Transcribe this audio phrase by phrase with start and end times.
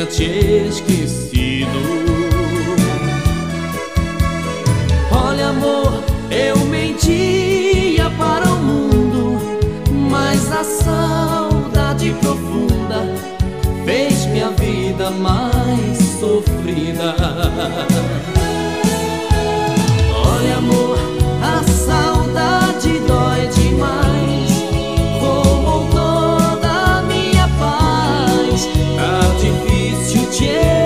[0.00, 1.68] Tinha te esquecido.
[5.10, 9.38] Olha, amor, eu mentia para o mundo,
[10.10, 13.14] mas a saudade profunda
[13.84, 17.14] fez minha vida mais sofrida.
[20.14, 20.98] Olha, amor,
[30.30, 30.79] te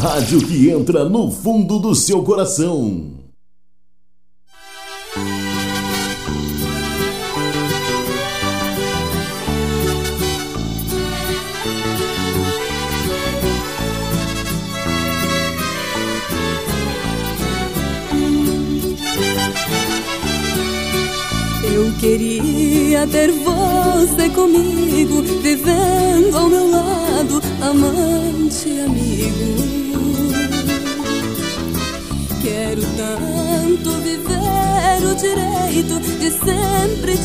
[0.00, 3.09] rádio que entra no fundo do seu coração.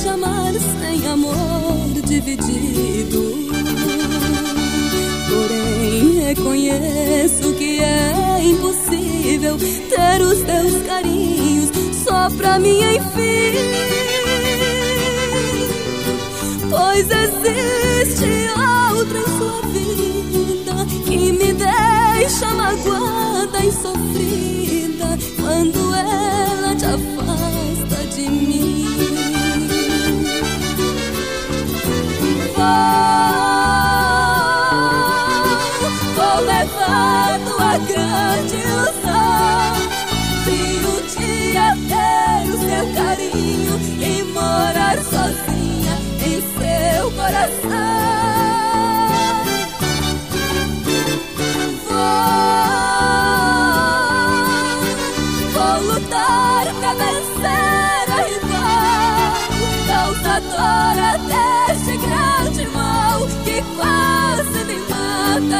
[0.09, 3.35] Amar sem amor dividido.
[5.29, 7.53] Porém, reconheço
[8.57, 11.69] possível ter os teus carinhos
[12.03, 13.55] só pra mim, enfim.
[16.69, 18.25] Pois existe
[18.95, 23.04] outra em sua vida que me deixa magoada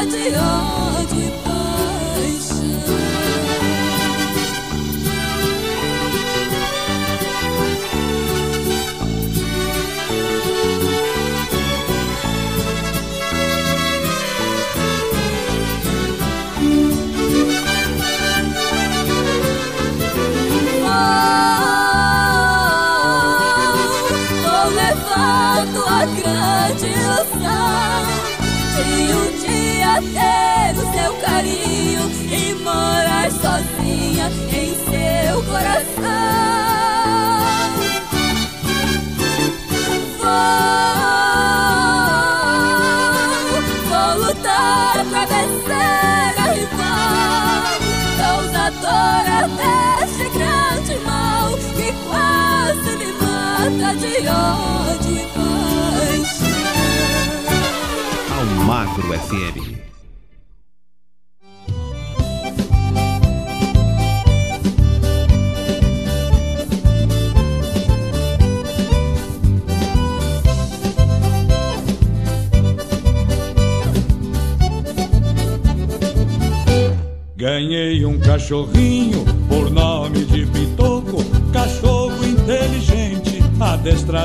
[0.06, 1.15] mata de
[32.66, 35.86] morar sozinha em seu coração
[43.48, 47.62] Vou, vou lutar pra vencer a rival
[48.18, 51.46] Causadora deste grande mal
[51.76, 55.24] Que quase me mata de ódio e
[56.16, 56.56] paixão
[58.38, 59.75] Almagro FM.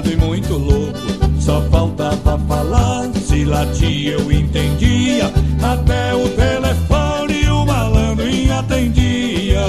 [0.09, 0.97] E muito louco.
[1.39, 5.25] Só faltava falar, se latia eu entendia,
[5.61, 8.11] até o telefone o malandro
[8.59, 9.61] atendia.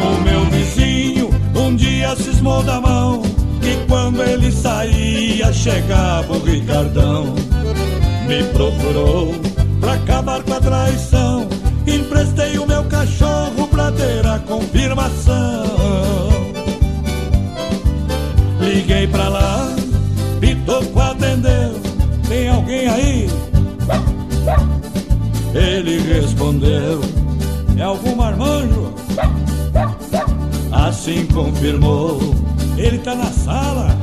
[0.00, 3.22] O meu vizinho um dia cismou da mão,
[3.60, 7.34] que quando ele saía chegava o Ricardão.
[8.26, 9.34] Me procurou
[9.80, 11.48] pra acabar com a traição.
[11.86, 16.27] Emprestei o meu cachorro pra ter a confirmação.
[18.68, 19.74] Liguei pra lá,
[20.40, 21.80] Pitoco atendeu.
[22.28, 23.30] Tem alguém aí?
[25.54, 27.00] Ele respondeu:
[27.78, 28.92] É algum marmanjo?
[30.70, 32.20] Assim confirmou:
[32.76, 33.96] Ele tá na sala.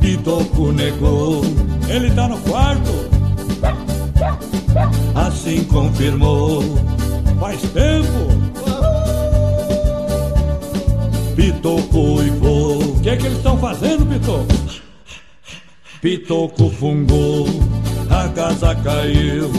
[0.00, 1.42] Pitoco negou:
[1.88, 2.90] Ele tá no quarto.
[5.14, 6.60] Assim confirmou:
[7.38, 8.33] Faz tempo.
[11.64, 12.78] Pitoco e vou.
[12.78, 14.46] O que é que eles estão fazendo, Pitoco?
[16.02, 17.46] Pitoco fungou,
[18.10, 19.50] a casa caiu.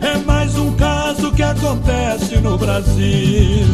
[0.00, 3.66] É mais um caso que acontece no Brasil.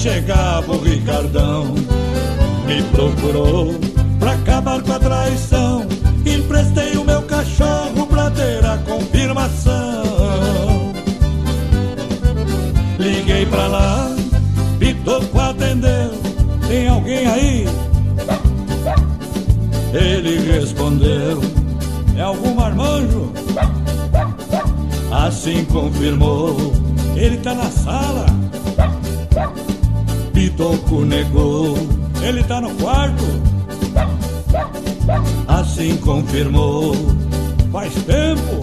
[0.00, 1.74] Chegava o Ricardão
[2.66, 3.74] Me procurou
[4.18, 5.86] pra acabar com a traição
[6.24, 10.02] Emprestei o meu cachorro pra ter a confirmação
[12.98, 14.16] Liguei pra lá,
[14.78, 16.12] Pitoco atendeu
[16.66, 17.68] Tem alguém aí?
[19.92, 21.42] Ele respondeu
[22.16, 23.32] É algum marmanjo?
[25.12, 26.72] Assim confirmou,
[27.16, 28.26] ele tá na sala.
[30.60, 31.74] Pitoco negou,
[32.20, 33.24] ele tá no quarto.
[35.48, 36.94] Assim confirmou,
[37.72, 38.60] faz tempo.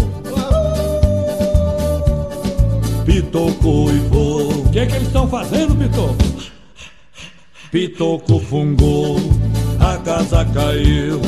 [3.03, 4.47] Pitoco e vou.
[4.47, 6.17] O que é que eles estão fazendo, Pitoco?
[7.71, 9.17] Pitoco fungou,
[9.79, 11.19] a casa caiu.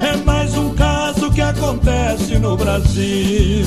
[0.00, 3.66] É mais um caso que acontece no Brasil.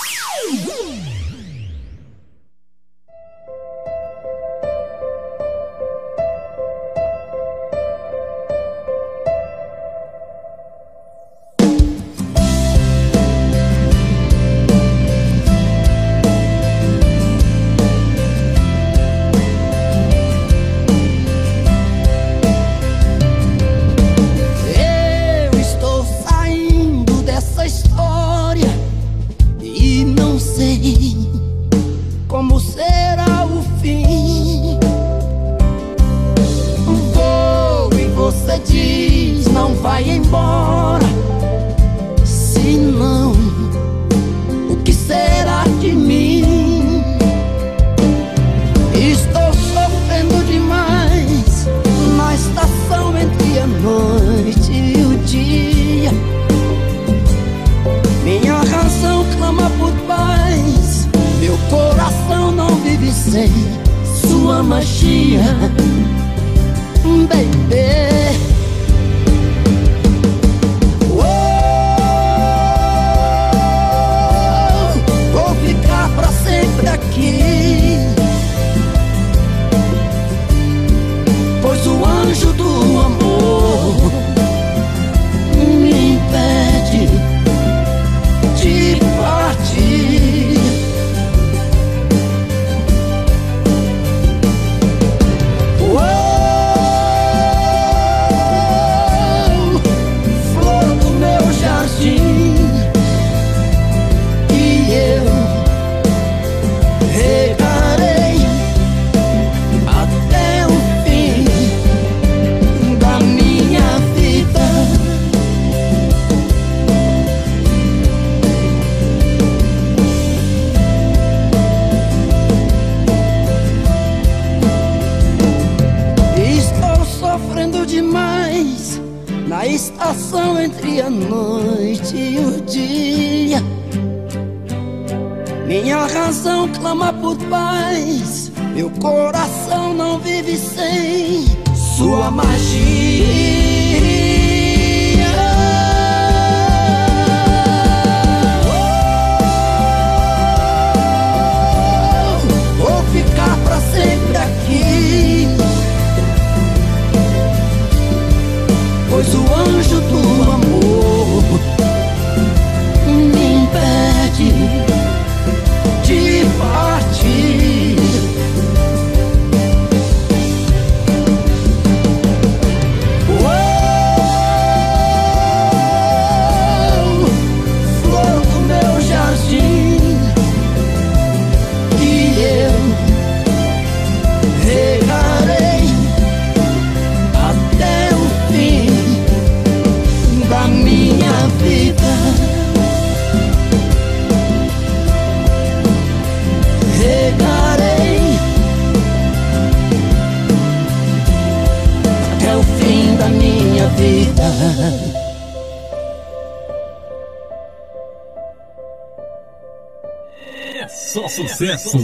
[211.11, 211.97] Só sucesso.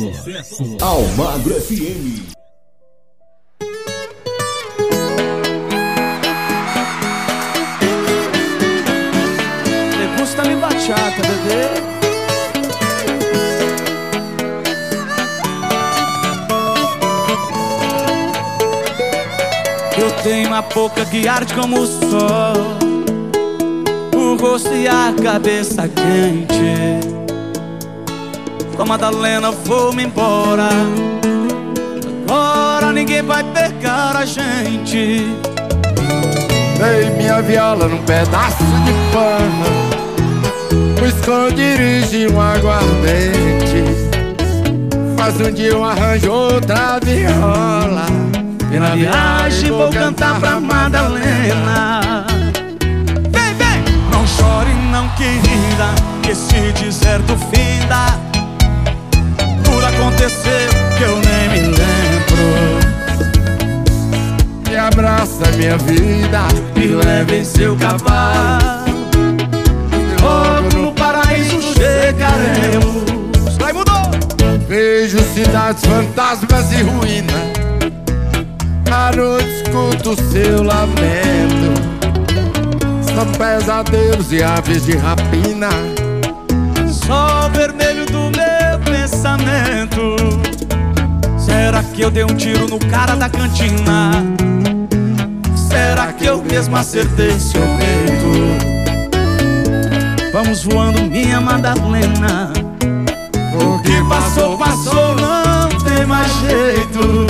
[0.82, 2.28] Almagro FM.
[9.96, 11.88] Me gusta mi bachata, bebê.
[19.98, 22.78] Eu tenho uma boca que arde como o sol
[24.14, 27.27] O rosto e a cabeça quente
[28.78, 30.70] Com a Madalena vou-me embora
[32.28, 35.36] Agora ninguém vai pegar a gente.
[36.78, 39.66] Dei minha viola num pedaço de pano
[41.02, 43.84] O esconderijo um aguardente.
[45.18, 48.06] Faz um dia eu arranjo outra viola
[48.72, 52.26] E na viagem vou cantar pra Madalena.
[53.32, 53.84] Vem, vem!
[54.12, 58.27] Não chore não, querida Que esse deserto finda
[60.18, 62.48] aconteceu que eu nem me lembro.
[64.68, 68.88] Me abraça minha vida Me leve em seu cavalo.
[70.22, 73.58] Logo no paraíso chegaremos.
[73.60, 74.10] Vai, mudou!
[74.68, 77.36] Vejo cidades, fantasmas e ruínas.
[78.92, 81.78] À escuto seu lamento.
[83.14, 85.70] São pesadelos e aves de rapina.
[86.92, 88.27] Sol vermelho do
[89.18, 90.16] pensamento.
[91.40, 94.12] Será que eu dei um tiro no cara da cantina?
[95.56, 98.28] Será que eu mesmo acertei seu peito?
[100.32, 102.54] Vamos voando, minha Madalena
[103.56, 107.26] O que passou, passou, não tem mais jeito.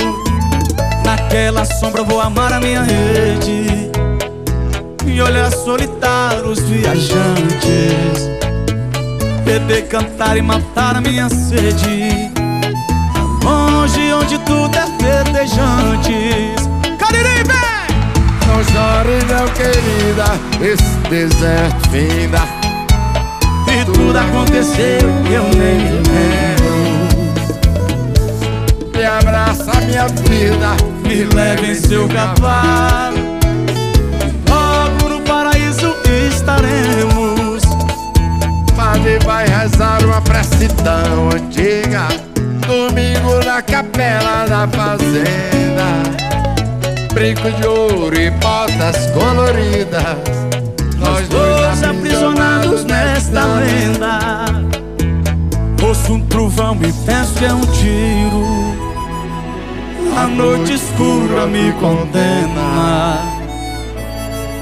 [1.04, 3.90] Naquela sombra vou amar a minha rede.
[5.06, 8.37] E olhar solitário os viajantes
[9.48, 12.30] Beber, cantar e matar a minha sede.
[13.42, 16.68] Longe onde tudo é verdejantes.
[16.98, 17.88] Cariri, vem!
[18.46, 20.26] Não chore não querida
[20.60, 22.40] Esse deserto finda
[23.72, 26.76] E tudo aconteceu que eu nem me lembro.
[28.94, 33.16] Me abraça minha vida Me leve em seu cavalo.
[34.46, 35.94] Logo no paraíso
[36.30, 37.17] estaremos
[38.98, 42.08] Padre vai rezar uma prece tão antiga.
[42.66, 46.02] Domingo na capela da fazenda.
[47.14, 50.18] Brinco de ouro e botas coloridas.
[50.96, 54.46] Nós dois aprisionados nesta lenda.
[55.80, 58.74] Ouço um trovão e penso que é um tiro.
[60.16, 63.22] A noite escura me condena.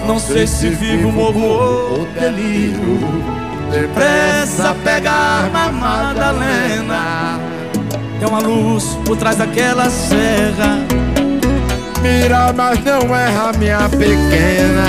[0.07, 7.39] Não sei se vivo, morro ou delírio Depressa pegar na Madalena.
[8.19, 10.79] Tem uma luz por trás daquela serra.
[12.03, 14.87] Mira, mas não erra minha pequena.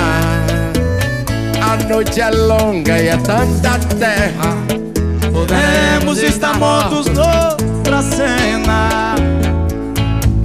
[1.62, 4.58] A noite é longa e é tanta terra.
[5.34, 9.16] Podemos estar mortos noutra cena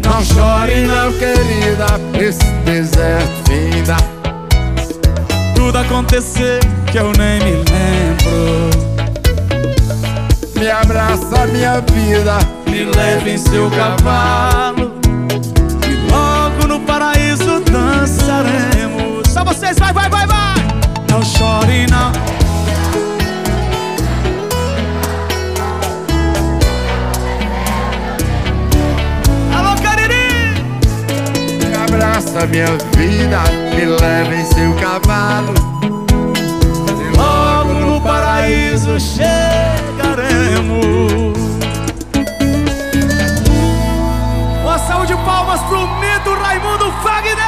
[0.04, 1.12] Não chore não.
[1.12, 1.86] querida.
[2.18, 3.96] Esse deserto finda
[5.64, 6.59] Tudo acontecer
[6.90, 8.71] que eu nem me lembro.
[10.59, 14.98] Me abraça minha vida Me leve em seu cavalo.
[15.88, 19.29] E logo no paraíso dançaremos.
[19.29, 20.57] Só vocês, vai, vai, vai, vai!
[21.09, 22.41] Não chore não
[32.22, 33.42] Abraça minha vida
[33.74, 35.54] Me leva em seu cavalo
[37.00, 39.32] E logo no paraíso chegaremos
[44.62, 47.41] Uma salva de palmas pro mito Raimundo Fagner!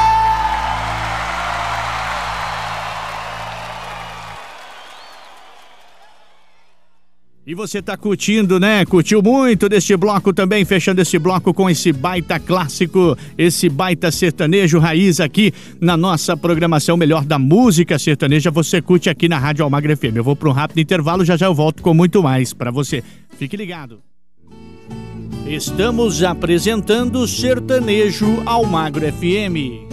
[7.47, 8.83] E você tá curtindo, né?
[8.85, 14.79] Curtiu muito deste bloco também, fechando esse bloco com esse baita clássico, esse baita sertanejo
[14.79, 18.49] raiz aqui na nossa programação Melhor da Música Sertaneja.
[18.49, 20.15] Você curte aqui na Rádio Almagra FM.
[20.15, 23.03] Eu vou para um rápido intervalo, já já eu volto com muito mais para você.
[23.37, 23.99] Fique ligado.
[25.45, 29.84] Estamos apresentando Sertanejo Almagro FM.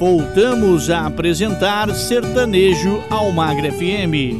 [0.00, 4.32] Voltamos a apresentar Sertanejo Almagra FM.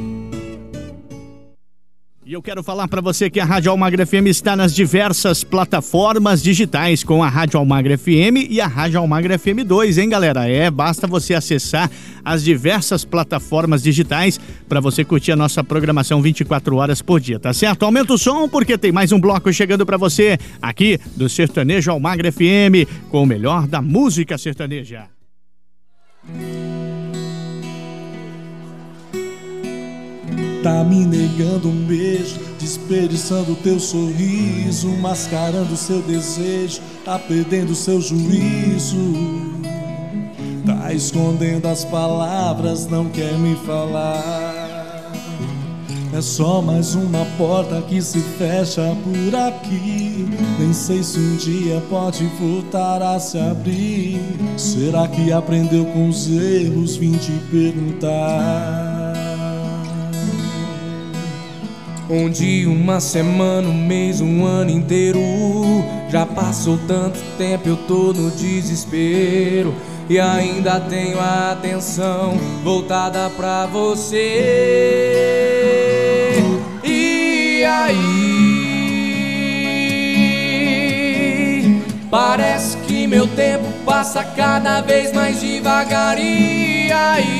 [2.25, 6.43] E eu quero falar para você que a Rádio Almagra FM está nas diversas plataformas
[6.43, 10.49] digitais com a Rádio Almagra FM e a Rádio Almagra FM 2, hein, galera?
[10.49, 11.91] É, basta você acessar
[12.25, 17.53] as diversas plataformas digitais para você curtir a nossa programação 24 horas por dia, tá
[17.53, 17.83] certo?
[17.83, 22.33] Aumenta o som porque tem mais um bloco chegando para você aqui do Sertanejo Almagra
[22.33, 25.20] FM com o melhor da música sertaneja.
[30.63, 39.15] Tá me negando um beijo, desperdiçando teu sorriso, mascarando seu desejo, tá perdendo seu juízo.
[40.67, 44.60] Tá escondendo as palavras, não quer me falar.
[46.13, 50.29] É só mais uma porta que se fecha por aqui.
[50.59, 54.21] Nem sei se um dia pode voltar a se abrir.
[54.57, 56.97] Será que aprendeu com os erros?
[56.97, 59.11] Vim te perguntar.
[62.33, 65.21] Dia, uma semana, um mês, um ano inteiro.
[66.11, 69.73] Já passou tanto tempo, eu tô no desespero.
[70.09, 75.60] E ainda tenho a atenção voltada pra você.
[82.11, 86.19] Parece que meu tempo passa cada vez mais devagar.
[86.19, 87.31] E aí?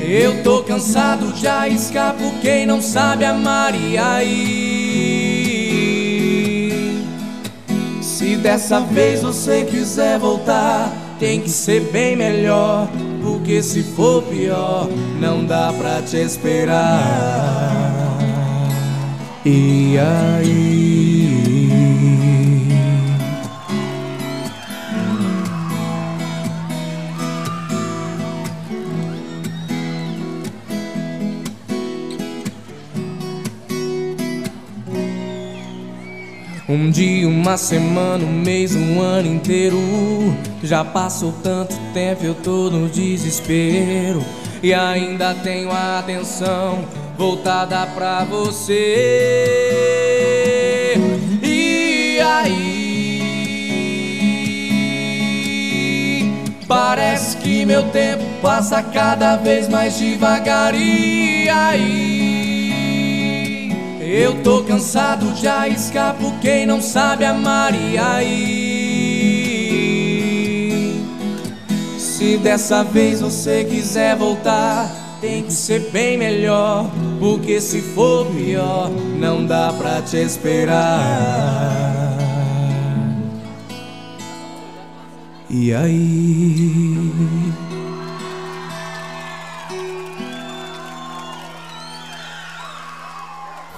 [0.00, 2.32] Eu tô cansado, já escapo.
[2.40, 4.56] Quem não sabe amar, e aí?
[8.00, 12.88] Se dessa vez você quiser voltar, tem que ser bem melhor.
[13.22, 14.88] Porque se for pior,
[15.20, 17.85] não dá pra te esperar.
[19.48, 21.38] E aí?
[36.68, 39.78] Um dia, uma semana, um mês, um ano inteiro.
[40.64, 44.24] Já passou tanto tempo, eu tô no desespero.
[44.60, 49.74] E ainda tenho a atenção voltada pra você.
[51.42, 52.76] E aí?
[56.68, 60.74] Parece que meu tempo passa cada vez mais devagar.
[60.74, 62.06] E aí?
[64.00, 67.74] Eu tô cansado, já escapo quem não sabe amar.
[67.74, 68.66] E aí?
[71.98, 76.90] Se dessa vez você quiser voltar, tem que ser bem melhor.
[77.18, 82.16] Porque se for pior, não dá pra te esperar.
[85.48, 87.12] E aí?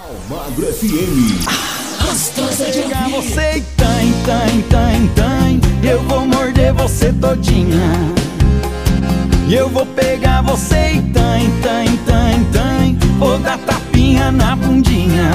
[0.03, 1.69] Almagro FM.
[2.05, 8.28] Gostosa de pegar você tem, tem, tem, tem Eu vou morder você todinha
[9.49, 15.31] E eu vou pegar você e tem, tem, tem, tem Vou dar tapinha na bundinha.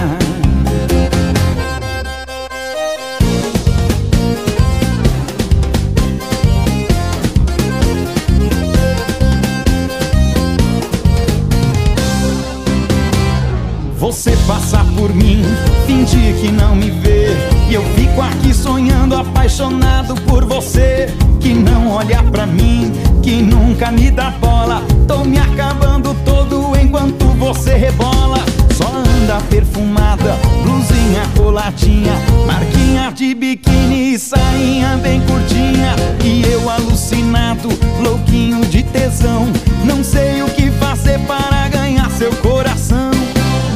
[13.97, 15.41] Você passa por mim,
[15.87, 21.07] fingir que não me vê E eu fico aqui sonhando, apaixonado por você
[21.39, 22.91] Que não olha pra mim,
[23.23, 24.83] que nunca me dá bola.
[25.07, 28.37] Tô me acabando todo enquanto você rebola.
[28.75, 32.13] Só anda perfumada, blusinha coladinha
[32.45, 35.95] Marquinha de biquíni e sainha bem curtinha.
[36.23, 39.51] E eu alucinado, louquinho de tesão.
[39.83, 43.09] Não sei o que fazer para ganhar seu coração.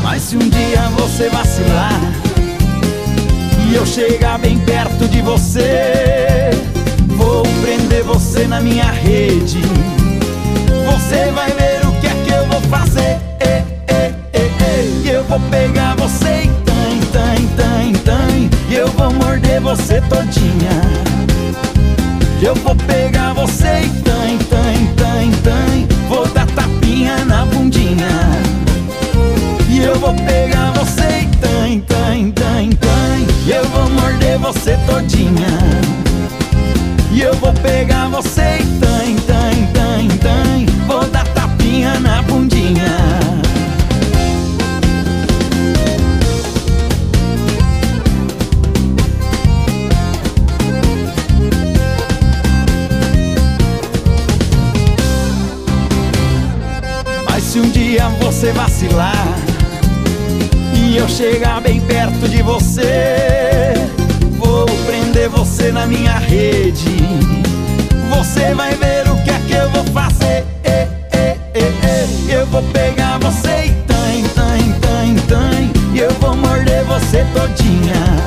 [0.03, 2.26] Mas se um dia você vacilar
[3.69, 6.51] E eu chegar bem perto de você.
[7.07, 9.61] Vou prender você na minha rede.
[10.91, 13.19] Você vai ver o que é que eu vou fazer.
[15.03, 15.09] E.
[15.09, 16.43] Eu vou pegar você.
[16.43, 18.49] E tem, tem, tem, tem.
[18.69, 20.81] E eu vou morder você todinha.
[22.41, 23.81] Eu vou pegar você.
[23.83, 25.87] E tem, tem, tem, tem.
[26.07, 28.07] Vou dar tapinha na bundinha.
[29.69, 31.21] E eu vou pegar você.
[31.21, 32.31] E tem, tem,
[33.47, 35.47] E eu vou morder você todinha.
[37.13, 42.97] E eu vou pegar você e tem, tem, tem, tem Vou dar tapinha na bundinha.
[57.29, 59.46] Mas se um dia você vacilar
[60.97, 63.73] e eu chegar bem perto de você.
[64.37, 66.97] Vou prender você na minha rede.
[68.09, 70.43] Você vai ver o que é que eu vou fazer.
[70.63, 72.31] E, e, e, e.
[72.33, 78.17] Eu vou pegar você e tem, tem, tem, tem E eu vou morder você todinha.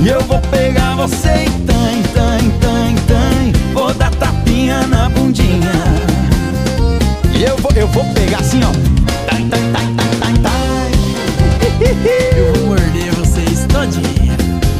[0.00, 5.72] E eu vou pegar você e tem, tem, tem, tem Vou dar tapinha na bundinha.
[7.32, 8.87] E eu vou, eu vou pegar assim ó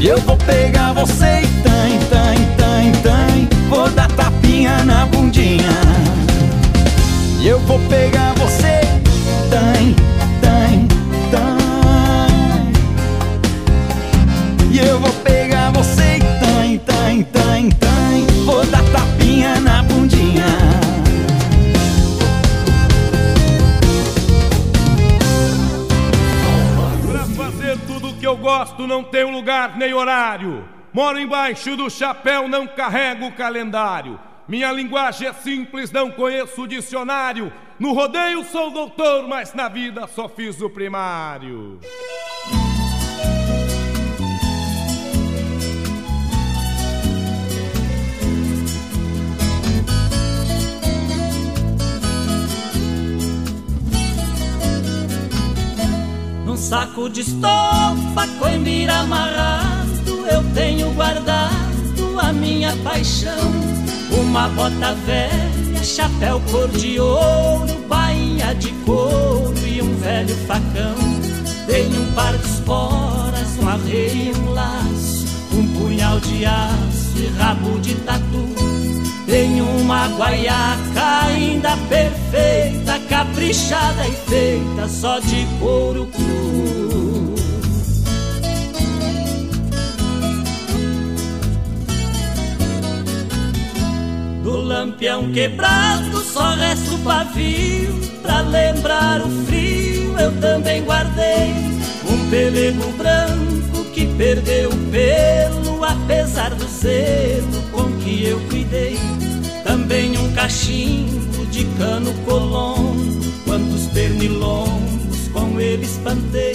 [0.01, 5.69] Eu vou pegar você e tem, tem, tem, tem Vou dar tapinha na bundinha.
[7.43, 8.88] Eu vou pegar você
[28.99, 30.69] não tem lugar nem horário.
[30.93, 34.19] Moro embaixo do chapéu, não carrego o calendário.
[34.49, 37.53] Minha linguagem é simples, não conheço o dicionário.
[37.79, 41.79] No rodeio sou doutor, mas na vida só fiz o primário.
[56.59, 63.53] Saco de estopa, coimbira amarrado, eu tenho guardado a minha paixão.
[64.11, 70.97] Uma bota velha, chapéu cor de ouro, bainha de couro e um velho facão.
[71.67, 77.27] Tenho um par de esporas, um arreio e um laço, um punhal de aço e
[77.39, 78.68] rabo de tatu.
[79.29, 87.35] Tenho uma guaiaca ainda perfeita, caprichada e feita só de couro cru.
[94.43, 101.53] Do lampião quebrado só resta o pavio Pra lembrar o frio eu também guardei
[102.11, 108.97] Um pelego branco que perdeu o pelo Apesar do zelo com que eu cuidei
[109.65, 116.55] Também um cachimbo de cano colono Quantos pernilongos com ele espantei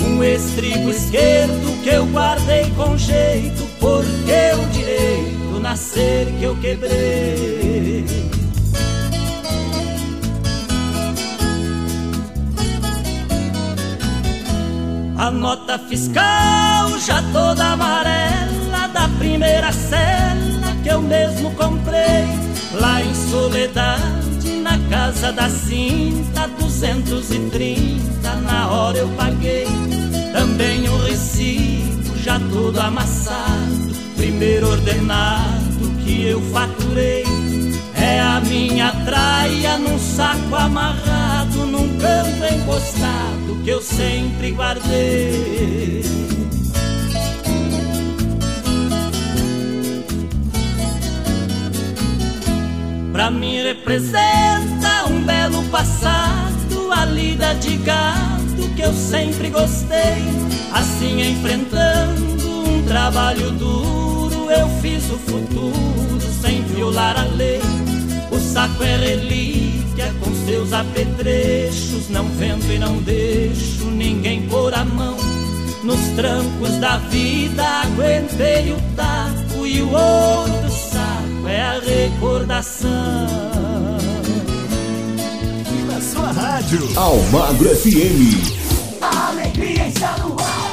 [0.00, 8.41] Um estribo esquerdo que eu guardei com jeito Porque o direito nascer que eu quebrei.
[15.22, 22.26] A nota fiscal já toda amarela da primeira cela que eu mesmo comprei
[22.72, 29.68] lá em Soledade na casa da cinta 230 na hora eu paguei.
[30.32, 37.24] Também o recibo já todo amassado primeiro ordenado que eu faturei.
[37.94, 42.42] É a minha traia num saco amarrado, num canto
[43.62, 46.02] que eu sempre guardei.
[53.12, 60.24] Pra mim representa um belo passado, a lida de gado que eu sempre gostei,
[60.72, 67.60] assim enfrentando um trabalho duro eu fiz o futuro sem violar a lei.
[68.30, 69.71] O saco é relíquia
[70.44, 72.08] seus apetrechos.
[72.08, 75.16] Não vendo e não deixo ninguém pôr a mão.
[75.82, 82.90] Nos trancos da vida aguentei o taco e o ouro do saco é a recordação.
[85.88, 89.00] Na sua rádio, Almagro FM.
[89.00, 90.71] A alegria está no ar.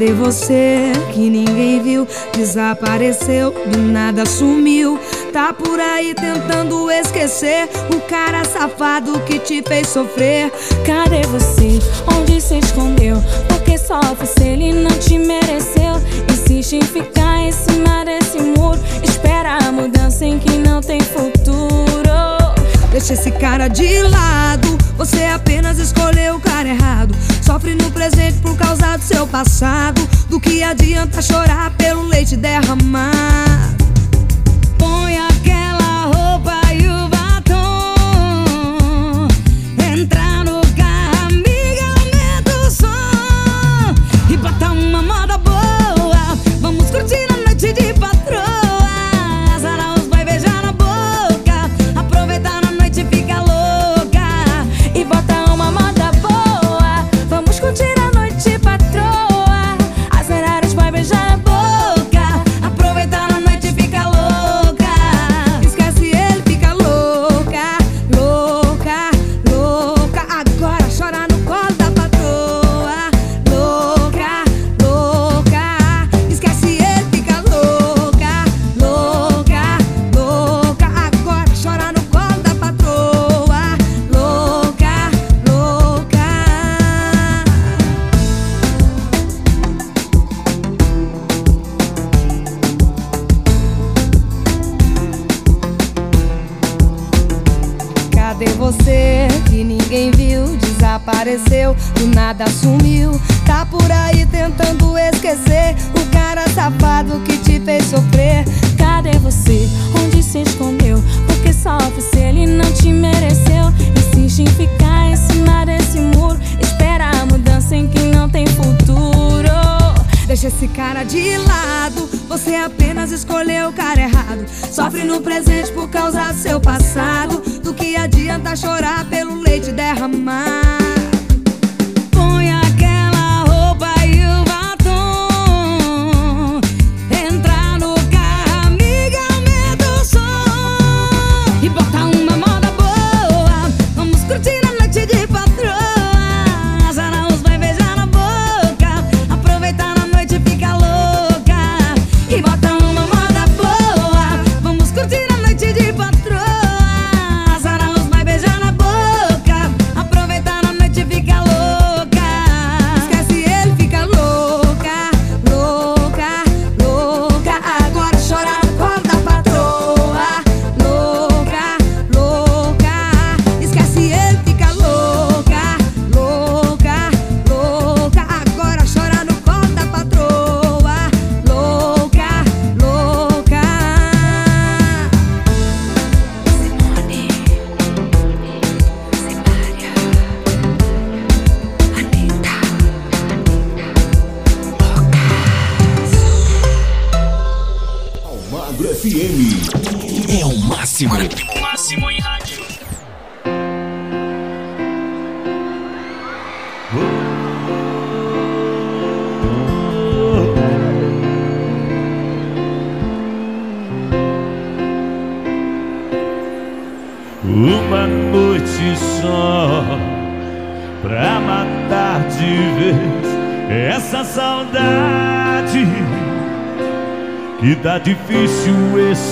[0.00, 2.08] Cadê você que ninguém viu?
[2.34, 4.98] Desapareceu, do nada sumiu.
[5.30, 10.50] Tá por aí tentando esquecer o cara safado que te fez sofrer.
[10.86, 11.78] Cadê você?
[12.16, 13.22] Onde se escondeu?
[13.46, 16.00] Porque sofre se ele não te mereceu.
[16.32, 18.80] Insiste em ficar em cima desse muro.
[19.02, 22.39] Espera a mudança em que não tem futuro.
[22.90, 24.76] Deixa esse cara de lado.
[24.96, 27.14] Você apenas escolheu o cara errado.
[27.40, 30.00] Sofre no presente por causa do seu passado.
[30.28, 33.79] Do que adianta chorar pelo leite derramado?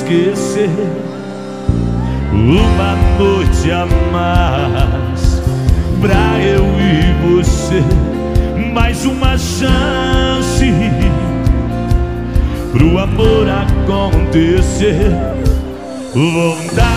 [0.09, 0.71] Esquecer.
[2.33, 5.43] Uma noite a mais
[6.01, 7.83] pra eu e você,
[8.73, 10.73] mais uma chance
[12.73, 15.13] pro amor acontecer.
[16.15, 16.88] Vontade,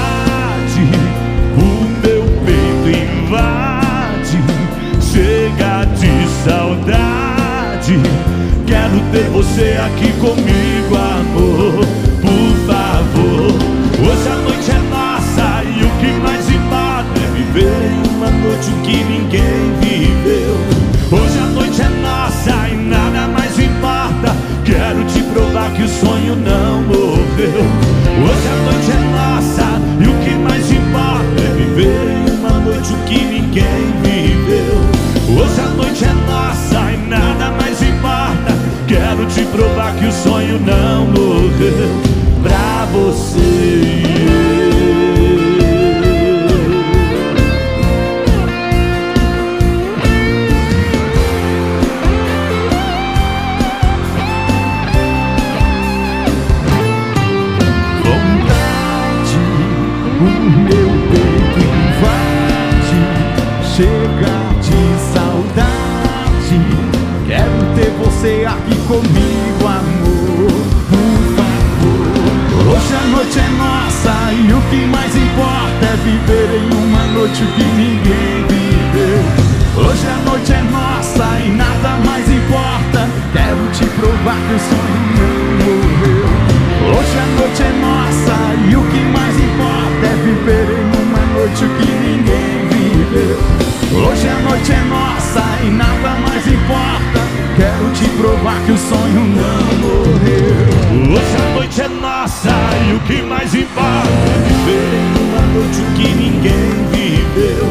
[95.32, 97.22] nossa e nada mais importa.
[97.56, 101.14] Quero te provar que o sonho não morreu.
[101.14, 106.08] Hoje a noite é nossa e o que mais importa é viver uma noite que
[106.14, 107.68] ninguém viveu.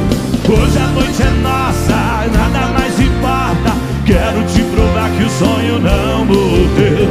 [0.49, 3.77] Hoje a noite é nossa nada mais importa.
[4.07, 7.09] Quero te provar que o sonho não morreu.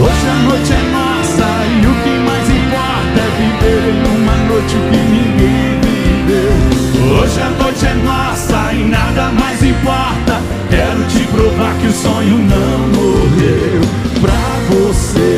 [0.00, 4.74] Hoje a noite é nossa e o que mais importa é viver em uma noite
[4.74, 5.27] que ninguém
[11.88, 13.80] o sonho não morreu
[14.20, 15.37] pra você.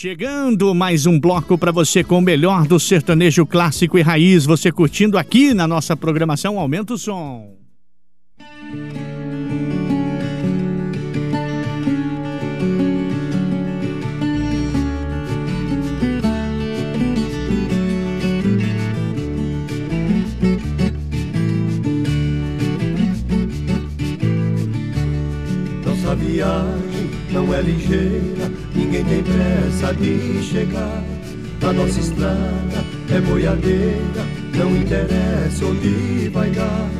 [0.00, 4.46] Chegando mais um bloco para você com o melhor do sertanejo clássico e raiz.
[4.46, 7.54] Você curtindo aqui na nossa programação Aumenta o Som.
[25.84, 28.50] Nossa viagem não é ligeira,
[28.90, 31.02] ninguém tem pressa de chegar.
[31.62, 32.84] A nossa estrada
[33.14, 34.26] é boiadeira,
[34.56, 36.90] não interessa onde vai dar.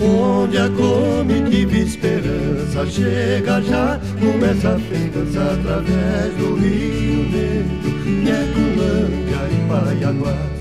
[0.00, 7.90] Onde a comitiva esperança chega já, começa a festança através do Rio Negro,
[8.24, 10.58] Nheculândia e Paiaguás.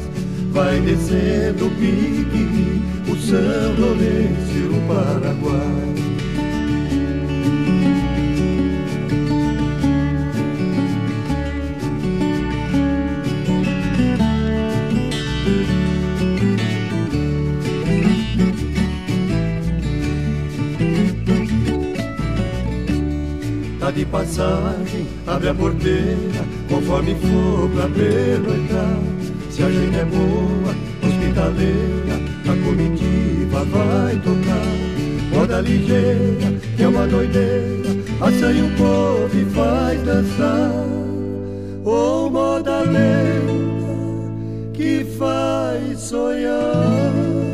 [0.52, 6.17] Vai descendo o pique, o São Lourenço e o Paraguai.
[23.88, 29.00] Tá de passagem, abre a porteira, conforme for pra pernoitar.
[29.50, 30.76] Se a gente é boa,
[31.08, 35.32] hospitaleira, a comitiva vai tocar.
[35.32, 40.70] Moda ligeira, que é uma doideira, assanha o povo e faz dançar.
[41.86, 43.54] Ou oh, moda lenta,
[44.74, 47.47] que faz sonhar.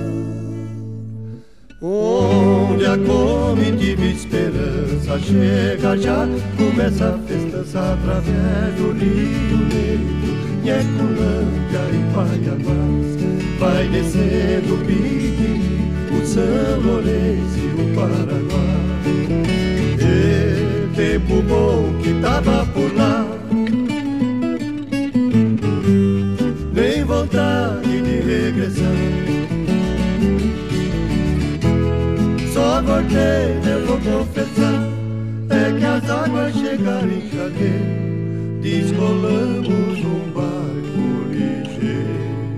[1.86, 6.26] Onde a comitiva esperança chega já.
[6.56, 10.24] Começa a festança através do Rio Negro.
[10.64, 13.20] Nhecolândia e Paianás
[13.60, 18.84] Vai descendo o Piquiri, o São Lourenço e o Paraguai
[20.00, 22.63] E tempo bom que tava
[33.04, 34.94] acordei, eu vou confessar.
[35.50, 38.04] É que as águas chegaram em janeiro
[38.62, 42.54] Descolamos um barco ligeiro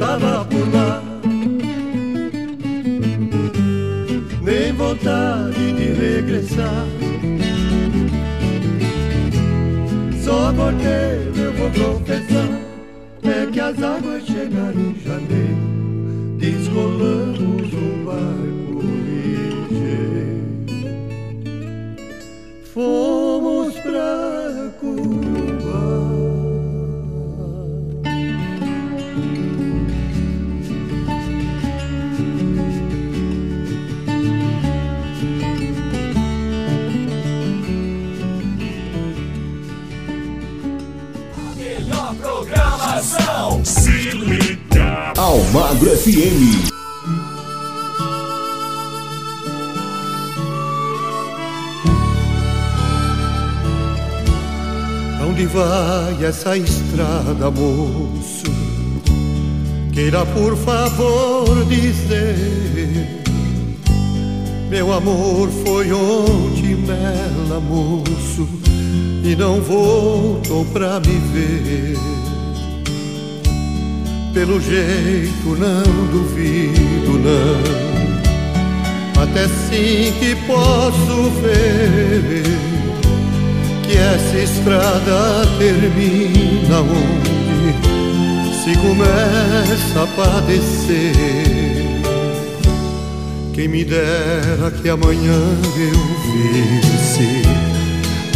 [0.00, 1.02] tava por lá.
[4.42, 6.86] Nem vontade de regressar.
[10.24, 12.48] Só porque eu vou confessar
[13.22, 20.40] é que as águas chegaram em janeiro, descolamos um barco ligeiro.
[22.72, 24.39] Fomos pra
[45.20, 46.70] Almagro FM.
[55.28, 58.46] Onde vai essa estrada, moço?
[59.92, 63.06] Queira por favor dizer
[64.70, 68.48] Meu amor foi ontem mela, moço
[69.22, 72.19] E não voltou pra me ver
[74.32, 77.90] Pelo jeito não duvido, não
[79.22, 82.44] Até sim que posso ver
[83.86, 87.40] que essa estrada termina onde
[88.62, 91.12] se começa a padecer.
[93.52, 95.40] Quem me dera que amanhã
[95.76, 97.42] eu visse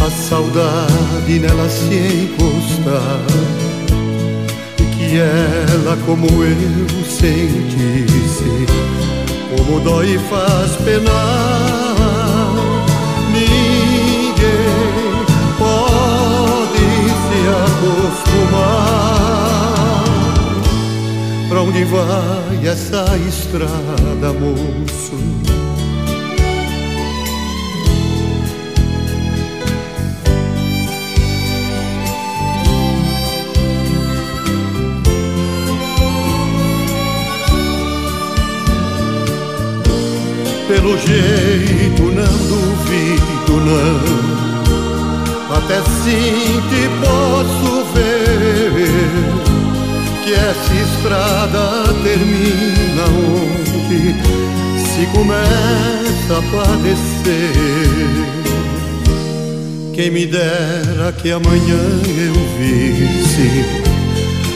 [0.05, 3.64] a saudade nela se encostar
[5.15, 8.65] e ela, como eu, sentisse
[9.55, 11.95] como dói e faz penar.
[13.31, 14.35] Ninguém
[15.57, 16.87] pode
[17.23, 17.39] se
[18.43, 18.83] acostumar.
[21.47, 25.54] Pra onde vai essa estrada, moço?
[40.67, 44.35] Pelo jeito não duvido não.
[45.55, 48.71] Até sim que posso ver
[50.23, 54.15] Que essa estrada termina onde
[54.85, 57.55] Se começa a padecer
[59.93, 63.65] Quem me dera que amanhã eu visse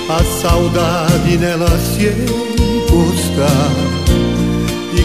[0.09, 3.88] A saudade nela se encostar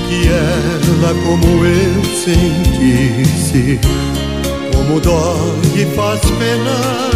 [0.08, 3.78] que ela, como eu sentisse,
[4.74, 7.10] como dói e faz penar.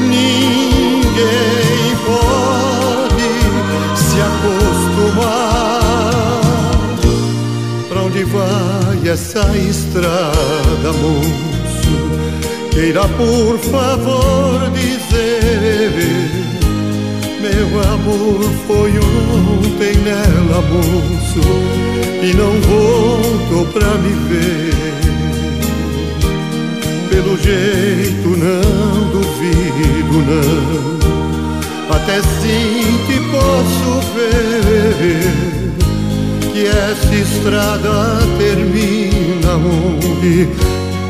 [0.00, 3.30] Ninguém pode
[3.96, 5.80] se acostumar.
[7.88, 11.54] Pra onde vai essa estrada, moço?
[12.70, 16.23] Queira por favor dizer
[17.44, 21.44] meu amor foi ontem nela, moço,
[22.22, 24.74] e não voltou pra me ver.
[27.14, 35.32] pelo jeito não duvido não Até sim que posso ver
[36.52, 40.48] Que essa estrada termina onde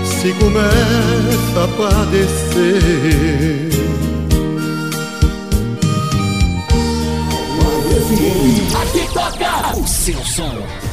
[0.04, 2.74] Se começa a padecer
[8.04, 10.83] Aqui toca o seu som.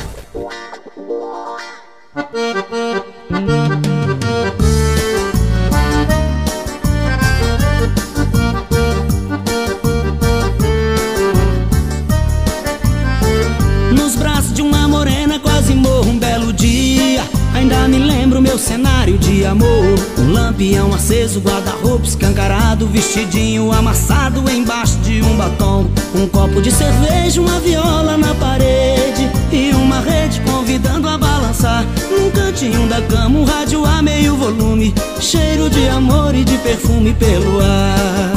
[20.61, 25.87] Lampião aceso, guarda-roupa escancarado Vestidinho amassado embaixo de um batom.
[26.13, 31.83] Um copo de cerveja, uma viola na parede E uma rede convidando a balançar.
[32.11, 37.13] Num cantinho da cama, um rádio a meio volume Cheiro de amor e de perfume
[37.13, 38.31] pelo ar.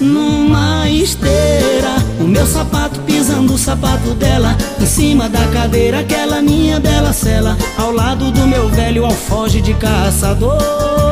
[0.00, 6.78] Numa esteira O meu sapato pisando o sapato dela Em cima da cadeira, aquela minha
[6.78, 11.03] bela cela Ao lado do meu velho alfoge de caçador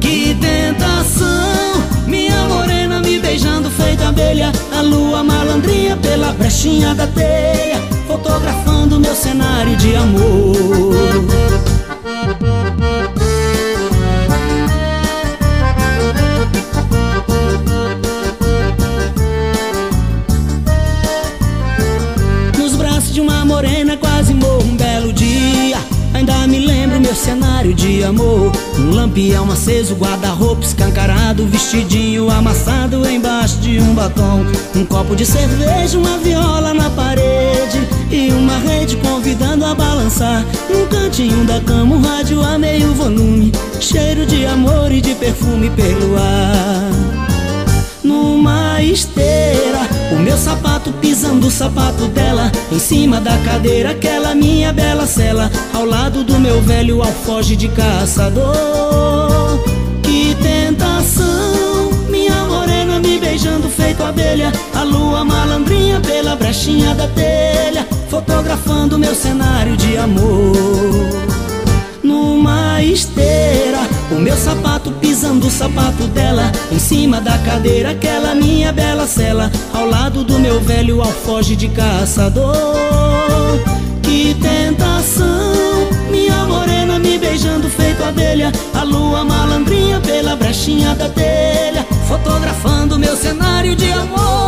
[0.00, 1.82] Que tentação.
[2.06, 4.52] Minha morena me beijando feita abelha.
[4.76, 7.80] A lua malandrinha pela brechinha da teia.
[8.06, 11.67] Fotografando meu cenário de amor
[27.18, 28.52] cenário de amor.
[28.78, 34.44] Um lampião aceso, guarda-roupa escancarado Vestidinho amassado embaixo de um batom.
[34.74, 40.44] Um copo de cerveja, uma viola na parede E uma rede convidando a balançar.
[40.70, 43.52] Num cantinho da cama, um rádio a meio volume.
[43.80, 47.18] Cheiro de amor e de perfume pelo ar
[48.08, 49.67] numa esteira
[50.10, 55.50] O meu sapato pisando o sapato dela Em cima da cadeira, aquela minha bela cela
[55.74, 58.48] Ao lado do meu velho alfoge de caçador.
[60.02, 67.86] Que tentação Minha morena me beijando feito abelha A lua malandrinha pela brechinha da telha
[68.08, 70.56] Fotografando meu cenário de amor.
[72.02, 73.80] Numa esteira
[74.10, 74.77] O meu sapato
[75.18, 80.38] pisando o sapato dela Em cima da cadeira, aquela minha bela cela Ao lado do
[80.38, 82.54] meu velho alfoge de caçador
[84.00, 91.84] Que tentação Minha morena me beijando feito abelha A lua malandrinha pela brechinha da telha
[92.06, 94.38] Fotografando meu cenário de amor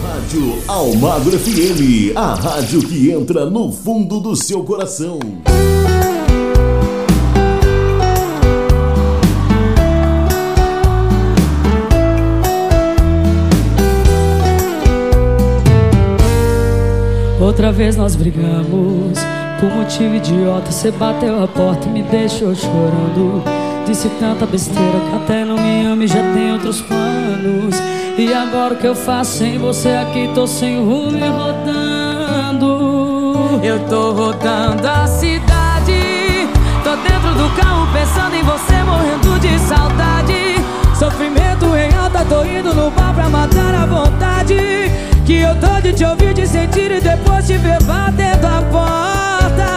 [0.00, 5.18] Rádio Almagro FM, a rádio que entra no fundo do seu coração.
[17.60, 19.18] Outra vez nós brigamos.
[19.60, 23.44] Por motivo idiota Você bateu a porta e me deixou chorando.
[23.86, 27.74] Disse tanta besteira que até não me ama e já tem outros planos.
[28.16, 30.30] E agora o que eu faço sem você aqui?
[30.34, 32.70] Tô sem rumo e rodando.
[33.62, 36.48] Eu tô rodando a cidade.
[36.82, 40.56] Tô dentro do carro pensando em você morrendo de saudade.
[40.98, 44.79] Sofrimento em alta, tô indo no bar pra matar a vontade
[45.24, 49.70] Que eu tô de te ouvir, de sentir e depois te ver batendo a porta.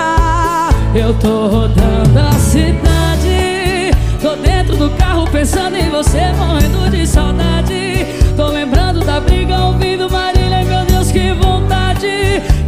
[0.95, 3.91] Eu tô rodando a cidade.
[4.21, 8.05] Tô dentro do carro pensando em você morrendo de saudade.
[8.35, 12.07] Tô lembrando da briga ouvindo Marília Meu Deus que vontade.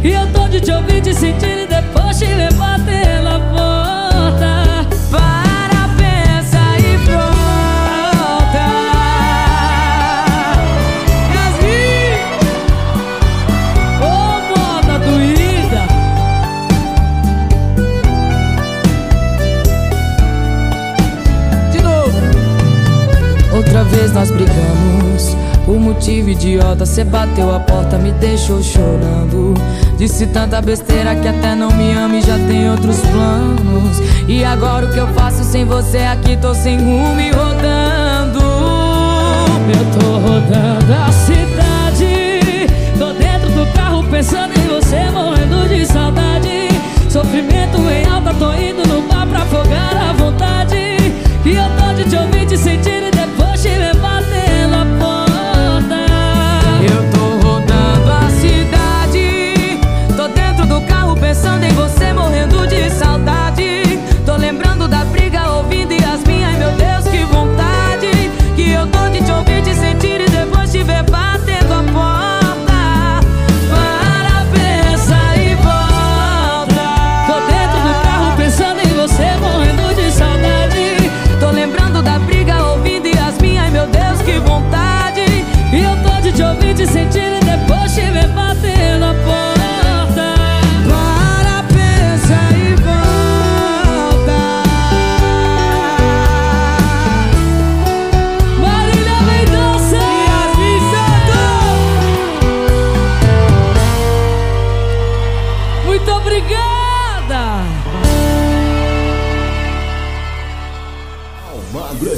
[0.04, 3.05] E eu tô de te ouvir, de sentir e depois te ver batendo
[23.96, 25.36] vez nós brigamos.
[25.64, 29.54] Por motivo idiota Cê bateu a porta, me deixou chorando.
[29.96, 34.02] Disse tanta besteira que até não me ama e já tem outros planos.
[34.28, 36.36] E agora o que eu faço sem você aqui?
[36.36, 38.40] Tô sem rumo e rodando.
[39.68, 42.66] Eu tô rodando a cidade.
[42.98, 46.68] Tô dentro do carro pensando em você morrendo de saudade.
[47.08, 50.76] Sofrimento em alta, tô indo no bar pra afogar a vontade.
[51.44, 53.05] E eu tô de te ouvir, te sentir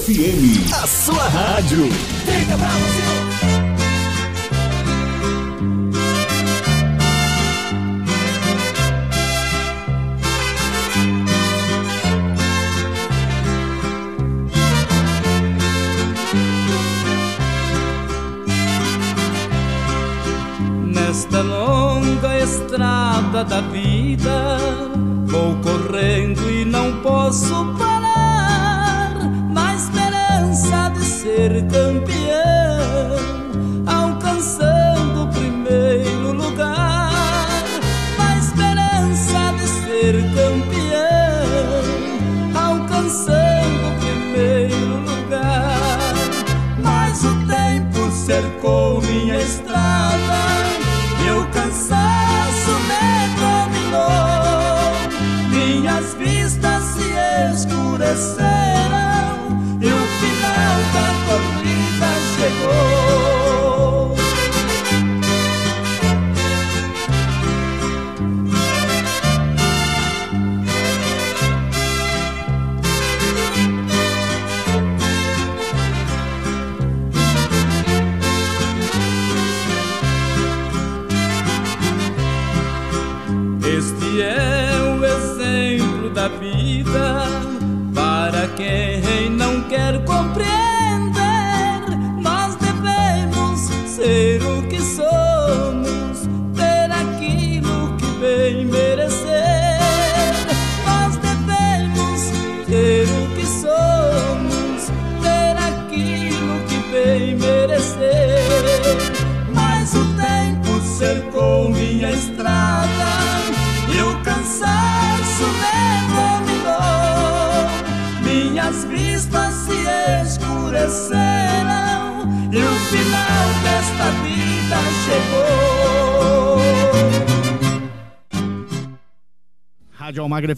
[0.09, 1.87] FM, a sua rádio.
[2.25, 3.28] Fica pra você.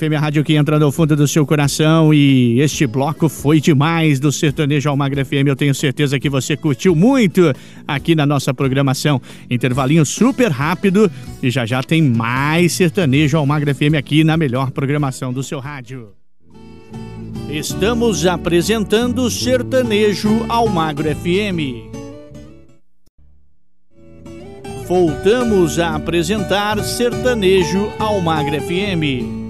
[0.01, 4.33] FM, rádio que entra no fundo do seu coração e este bloco foi demais do
[4.33, 5.47] Sertanejo Almagra FM.
[5.47, 7.53] Eu tenho certeza que você curtiu muito
[7.87, 9.21] aqui na nossa programação.
[9.51, 11.11] Intervalinho super rápido
[11.43, 16.13] e já já tem mais Sertanejo Almagra FM aqui na melhor programação do seu rádio.
[17.51, 21.91] Estamos apresentando Sertanejo Almagro FM.
[24.87, 29.50] Voltamos a apresentar Sertanejo Almagro FM.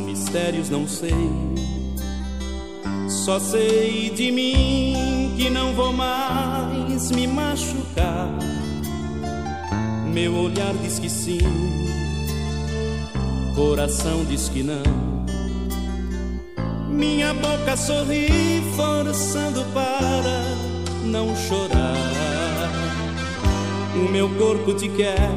[0.00, 1.14] Mistérios, não sei.
[3.08, 8.28] Só sei de mim que não vou mais me machucar.
[10.12, 11.38] Meu olhar diz que sim,
[13.54, 15.08] coração diz que não.
[16.90, 20.42] Minha boca sorri, forçando para
[21.04, 22.38] não chorar.
[23.94, 25.30] O meu corpo te quer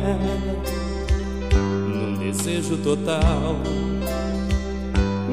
[1.53, 3.57] num desejo total.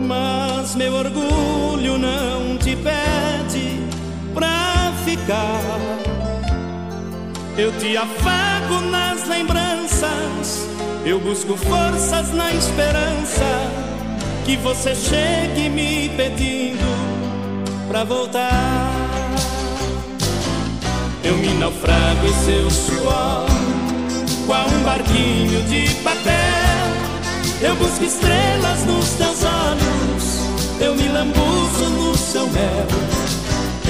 [0.09, 3.79] Mas meu orgulho não te pede
[4.33, 5.61] pra ficar.
[7.59, 10.67] Eu te afago nas lembranças,
[11.05, 13.45] eu busco forças na esperança
[14.47, 16.89] que você chegue me pedindo
[17.87, 18.91] pra voltar.
[21.23, 23.47] Eu me naufrago em seu suor,
[24.47, 26.68] qual um barquinho de papel.
[27.61, 32.87] Eu busco estrelas nos teus olhos, eu me lambuzo no seu mel.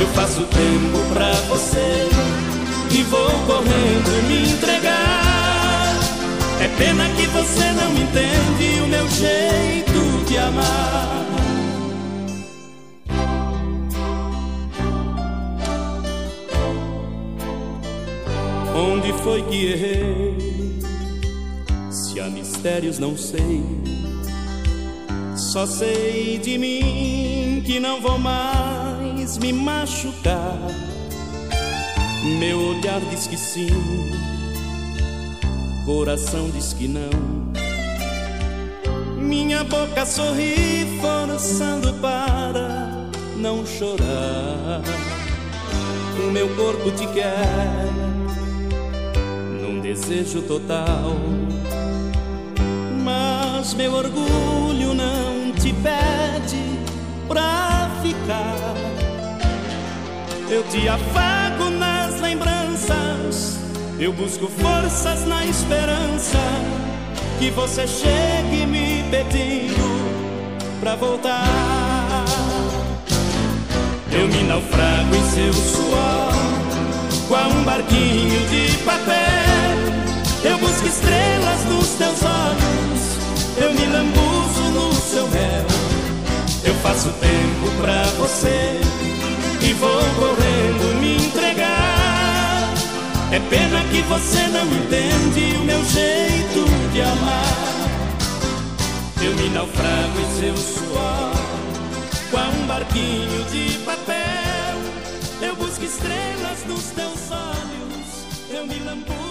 [0.00, 2.08] Eu faço tempo pra você
[2.90, 5.94] e vou correndo me entregar.
[6.60, 11.26] É pena que você não entende o meu jeito de amar.
[18.74, 20.80] Onde foi que errei?
[21.90, 22.18] Se
[22.58, 23.62] mistérios, não sei.
[25.36, 30.58] Só sei de mim que não vou mais me machucar.
[32.40, 33.68] Meu olhar diz que sim,
[35.86, 37.10] coração diz que não.
[39.16, 44.82] Minha boca sorri, forçando para não chorar.
[46.18, 47.86] O meu corpo te quer
[49.62, 51.16] num desejo total.
[53.08, 56.78] Mas meu orgulho não te pede
[57.26, 58.74] pra ficar.
[60.50, 63.58] Eu te afago nas lembranças,
[63.98, 66.38] eu busco forças na esperança
[67.38, 69.88] que você chegue me pedindo
[70.80, 72.24] pra voltar.
[74.12, 76.32] Eu me naufrago em seu suor,
[77.26, 79.48] qual um barquinho de papel.
[80.44, 82.97] Eu busco estrelas nos teus olhos,
[83.60, 85.66] eu me lambuzo no seu réu.
[86.64, 88.80] Eu faço tempo pra você
[89.62, 92.74] e vou correndo me entregar.
[93.32, 97.58] É pena que você não entende o meu jeito de amar.
[99.22, 101.32] Eu me naufrago em seu suor,
[102.30, 104.18] com um barquinho de papel.
[105.42, 109.27] Eu busco estrelas nos teus olhos, eu me lambuzo.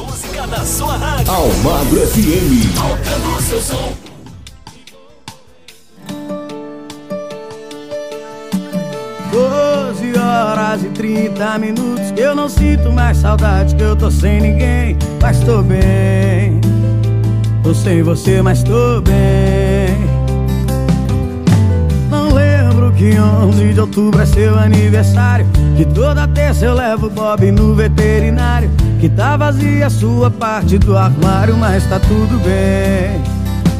[0.00, 1.30] Música da sua rádio.
[1.30, 2.74] Almagro FM.
[2.74, 3.92] Tocando o seu som.
[9.30, 14.40] Doze horas e 30 minutos que eu não sinto mais saudade, que eu tô sem
[14.40, 16.58] ninguém, mas tô bem.
[17.62, 19.49] Tô sem você, mas tô bem.
[23.00, 28.70] Que 11 de outubro é seu aniversário, que toda terça eu levo Bob no veterinário,
[29.00, 33.22] que tá vazia a sua parte do armário, mas tá tudo bem.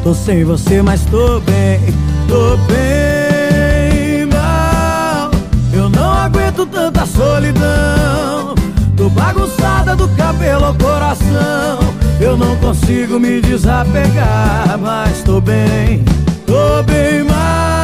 [0.03, 1.81] Tô sem você, mas tô bem,
[2.27, 5.31] tô bem mal.
[5.71, 8.55] Eu não aguento tanta solidão.
[8.97, 11.79] Tô bagunçada do cabelo ao coração.
[12.19, 16.07] Eu não consigo me desapegar, mas tô bem,
[16.47, 17.80] tô bem mal.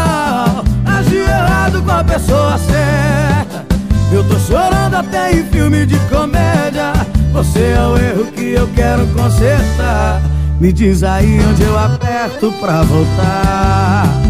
[1.87, 3.65] Com a pessoa certa.
[4.13, 6.93] Eu tô chorando até em filme de comédia.
[7.33, 10.21] Você é o erro que eu quero consertar.
[10.61, 14.27] Me diz aí onde eu aperto pra voltar.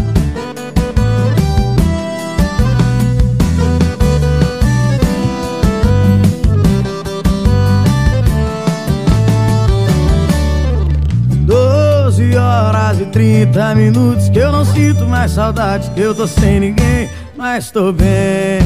[12.37, 17.09] Horas e 30 minutos que eu não sinto mais saudade, que eu tô sem ninguém,
[17.37, 18.59] mas tô bem.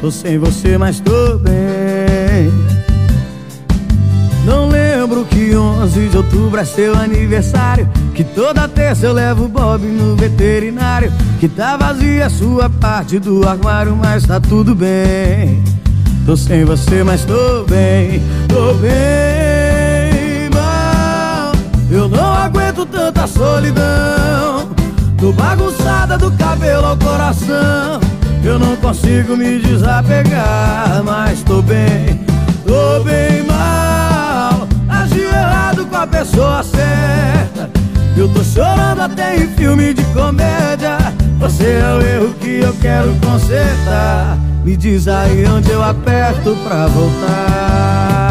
[0.00, 2.50] Tô sem você, mas tô bem.
[4.46, 7.88] Não lembro que 11 de outubro é seu aniversário.
[8.14, 11.12] Que toda terça eu levo o Bob no veterinário.
[11.38, 15.62] Que tá vazia a sua parte do armário Mas tá tudo bem.
[16.24, 18.22] Tô sem você, mas tô bem.
[18.48, 21.52] Tô bem mal
[21.90, 24.79] Eu não aguento tanta solidão
[25.20, 28.00] Tô bagunçada do cabelo ao coração.
[28.42, 32.24] Eu não consigo me desapegar Mas tô bem,
[32.66, 34.66] tô bem mal.
[34.88, 37.68] Agi errado com a pessoa certa.
[38.16, 40.96] Eu tô chorando até em filme de comédia.
[41.38, 44.38] Você é o erro que eu quero consertar.
[44.64, 48.29] Me diz aí onde eu aperto pra voltar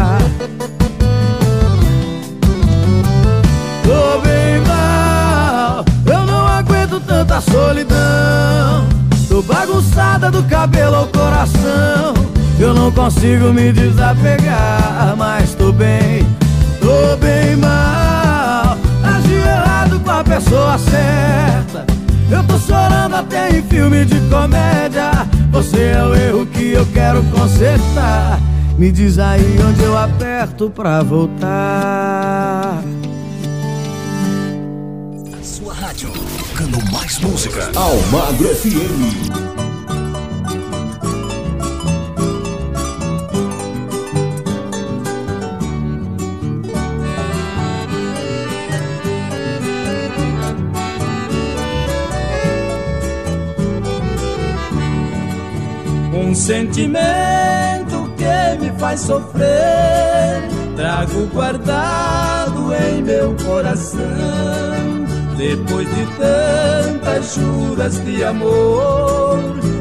[7.40, 8.88] solidão
[9.28, 12.14] Tô bagunçada do cabelo ao coração.
[12.58, 16.26] Eu não consigo me desapegar Mas tô bem,
[16.80, 18.76] tô bem mal.
[19.02, 21.86] Agi errado com a pessoa certa
[22.30, 25.10] Eu tô chorando até em filme de comédia.
[25.52, 28.38] Você é o erro que eu quero consertar.
[28.78, 32.82] Me diz aí onde eu aperto pra voltar
[36.60, 37.70] Tocando mais música.
[37.74, 39.30] Almagro FM.
[56.12, 60.42] Um sentimento que me faz sofrer,
[60.76, 64.99] trago guardado em meu coração.
[65.40, 69.40] Depois de tantas juras de amor,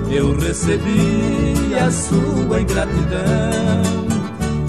[0.09, 3.81] eu recebi a sua ingratidão.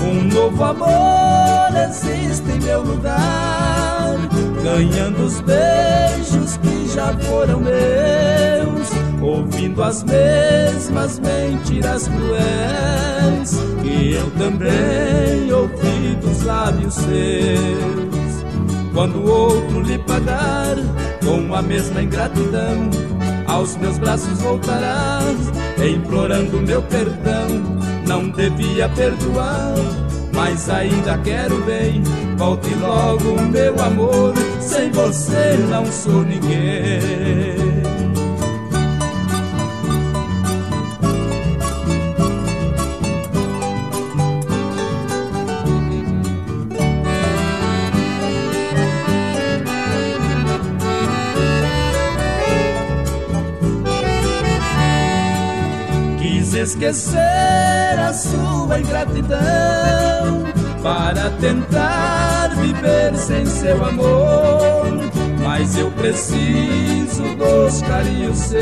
[0.03, 4.17] Um novo amor existe em meu lugar,
[4.65, 8.91] ganhando os beijos que já foram meus,
[9.23, 18.20] ouvindo as mesmas mentiras cruéis que eu também ouvi dos lábios seus.
[19.01, 20.77] Quando o outro lhe pagar
[21.25, 22.91] com a mesma ingratidão,
[23.47, 25.39] aos meus braços voltarás,
[25.83, 27.49] implorando meu perdão.
[28.07, 29.75] Não devia perdoar,
[30.35, 32.03] mas ainda quero bem.
[32.37, 37.70] Volte logo, meu amor, sem você não sou ninguém.
[56.61, 60.45] Esquecer a sua ingratidão
[60.83, 64.87] para tentar viver sem seu amor.
[65.43, 68.61] Mas eu preciso dos carinhos seus,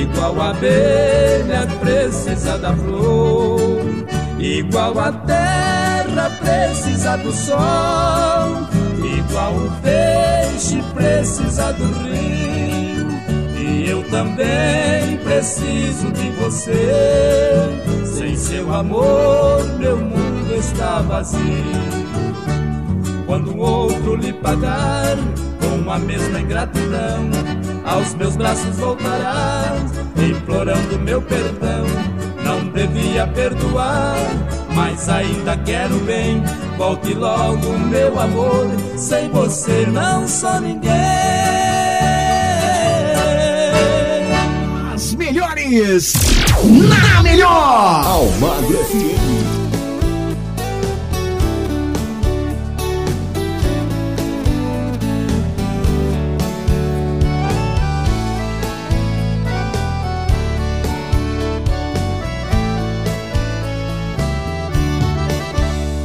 [0.00, 4.04] igual a abelha precisa da flor,
[4.38, 8.68] igual a terra precisa do sol,
[9.16, 12.51] igual o peixe precisa do rio.
[14.12, 16.92] Também preciso de você.
[18.04, 21.40] Sem seu amor, meu mundo está vazio.
[23.24, 25.16] Quando outro lhe pagar
[25.58, 27.30] com a mesma ingratidão,
[27.86, 31.86] aos meus braços voltarás, implorando meu perdão.
[32.44, 34.18] Não devia perdoar,
[34.74, 36.42] mas ainda quero bem.
[36.76, 41.71] Volte logo, meu amor, sem você não sou ninguém.
[45.32, 46.12] Melhores
[46.62, 48.04] na melhor.
[48.06, 49.62] Almagro FM.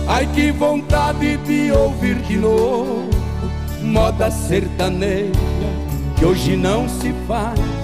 [0.08, 3.10] Ai que vontade de ouvir de novo
[3.82, 5.32] moda sertaneja
[6.18, 7.77] que hoje não se faz.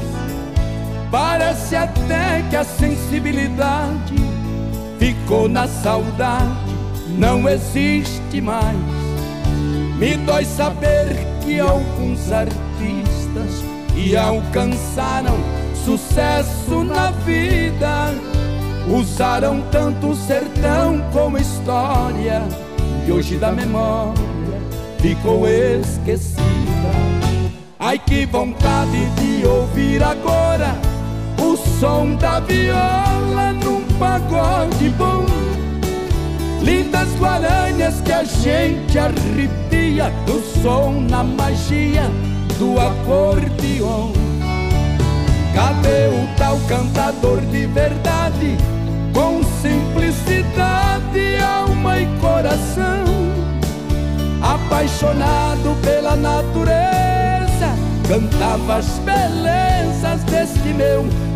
[1.13, 4.15] Parece até que a sensibilidade
[4.97, 6.73] ficou na saudade,
[7.19, 8.75] não existe mais.
[9.99, 15.37] Me dói saber que alguns artistas que alcançaram
[15.85, 18.11] sucesso na vida
[18.89, 22.41] usaram tanto o sertão como história
[23.05, 24.15] e hoje da memória
[24.97, 26.41] ficou esquecida.
[27.79, 30.92] Ai que vontade de ouvir agora
[31.83, 35.25] som da viola num pagode bom.
[36.61, 42.03] Lindas guaranhas que a gente arrepia no som, na magia
[42.57, 44.13] do acordeon.
[45.53, 48.57] Cadê o tal cantador de verdade?
[49.13, 53.03] Com simplicidade, alma e coração.
[54.41, 57.75] Apaixonado pela natureza,
[58.07, 61.32] cantava as belezas deste meu.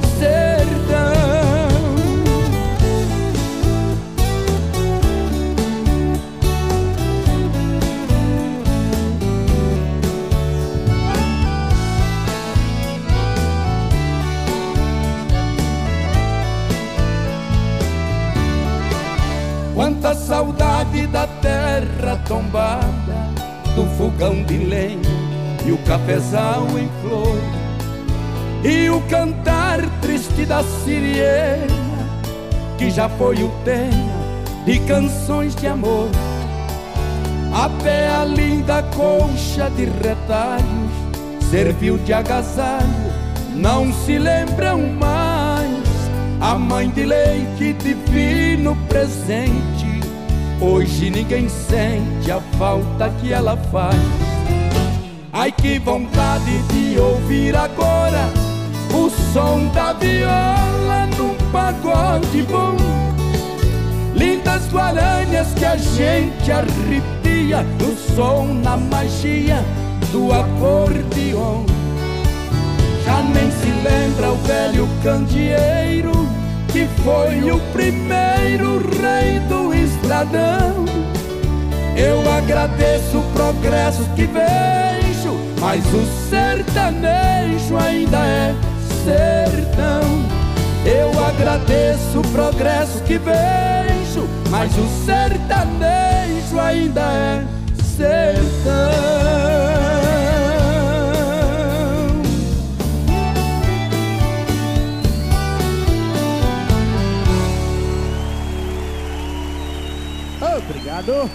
[19.73, 22.87] Quanta saudade da terra tombada,
[23.75, 25.01] do fogão de lenha
[25.65, 27.37] e o cafezal em flor,
[28.67, 31.65] e o cantar triste da siriena,
[32.77, 34.17] que já foi o tema
[34.65, 36.09] de canções de amor.
[37.53, 40.91] Até a linda colcha de retalhos
[41.49, 43.13] serviu de agasalho,
[43.55, 45.77] não se lembram mais.
[46.41, 50.01] A mãe de leite divino presente,
[50.59, 53.95] hoje ninguém sente a falta que ela faz.
[55.31, 58.46] Ai que vontade de ouvir agora
[59.33, 62.75] som da viola num pagode bom.
[64.13, 69.63] Lindas guaranhas que a gente arrepia no som, na magia
[70.11, 71.65] do acordeon.
[73.05, 76.27] Já nem se lembra o velho candeeiro
[76.67, 80.85] que foi o primeiro rei do estradão.
[81.95, 88.55] Eu agradeço o progresso que vejo, mas o sertanejo ainda é
[89.07, 90.01] sertão.
[90.85, 97.45] Eu agradeço o progresso que vejo, mas o sertanejo ainda é
[97.95, 98.57] sertão.
[110.57, 111.29] Obrigado.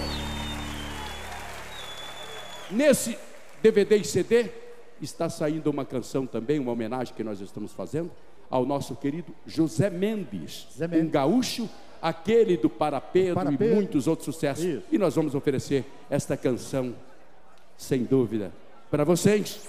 [2.71, 3.17] Nesse
[3.63, 4.62] DVD e CD,
[5.05, 8.11] está saindo uma canção também, uma homenagem que nós estamos fazendo
[8.51, 10.69] ao nosso querido José Mendes,
[11.03, 11.69] um gaúcho,
[12.01, 13.77] aquele do Para Pedro, Para e Pedro.
[13.77, 14.65] muitos outros sucessos.
[14.65, 14.83] Isso.
[14.93, 16.95] E nós vamos oferecer esta canção,
[17.77, 18.53] sem dúvida,
[18.91, 19.61] para vocês.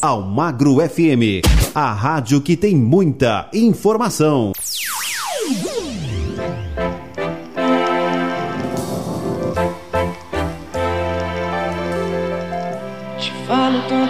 [0.00, 1.44] Almagro FM,
[1.74, 4.52] a rádio que tem muita informação.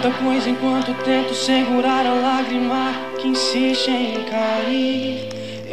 [0.03, 2.91] Tanta coisa enquanto tento segurar a lágrima
[3.21, 5.29] que insiste em cair.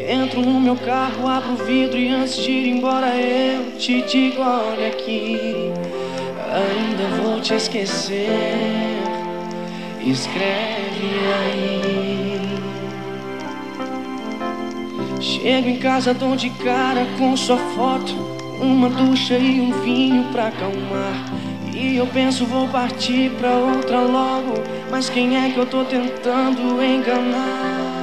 [0.09, 4.41] Entro no meu carro, abro o vidro e antes de ir embora eu te digo:
[4.41, 5.37] olha aqui,
[6.47, 8.29] ainda vou te esquecer.
[10.01, 11.11] Escreve
[11.41, 12.41] aí.
[15.21, 18.15] Chego em casa, dou de cara com sua foto,
[18.61, 21.50] uma ducha e um vinho pra acalmar.
[21.75, 24.55] E eu penso vou partir pra outra logo,
[24.91, 28.01] mas quem é que eu tô tentando enganar?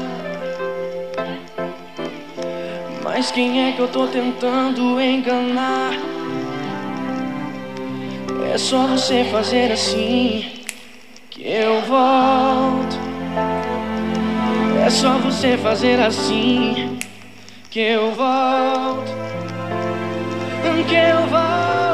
[3.04, 5.94] Mas quem é que eu tô tentando enganar?
[8.54, 10.64] É só você fazer assim
[11.30, 12.98] que eu volto.
[14.86, 16.98] É só você fazer assim
[17.70, 19.12] que eu volto.
[20.88, 21.87] Que eu volto.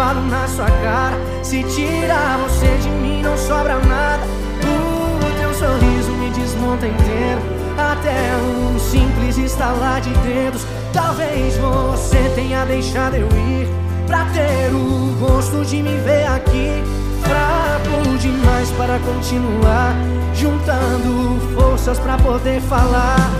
[0.00, 1.18] Falo na sua cara.
[1.42, 4.24] Se tirar você de mim, não sobra nada.
[4.64, 7.40] O teu sorriso me desmonta inteiro.
[7.76, 10.64] Até um simples estalar de dedos.
[10.94, 13.68] Talvez você tenha deixado eu ir.
[14.06, 16.82] Pra ter o gosto de me ver aqui.
[17.22, 19.94] Fraco demais para continuar.
[20.34, 23.30] Juntando forças pra poder falar.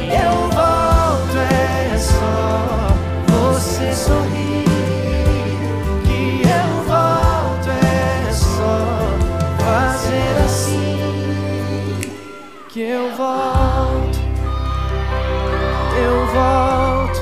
[0.00, 2.88] Eu volto, é só
[3.28, 4.65] você sorrir.
[12.76, 14.18] Que eu volto,
[15.96, 17.20] eu volto,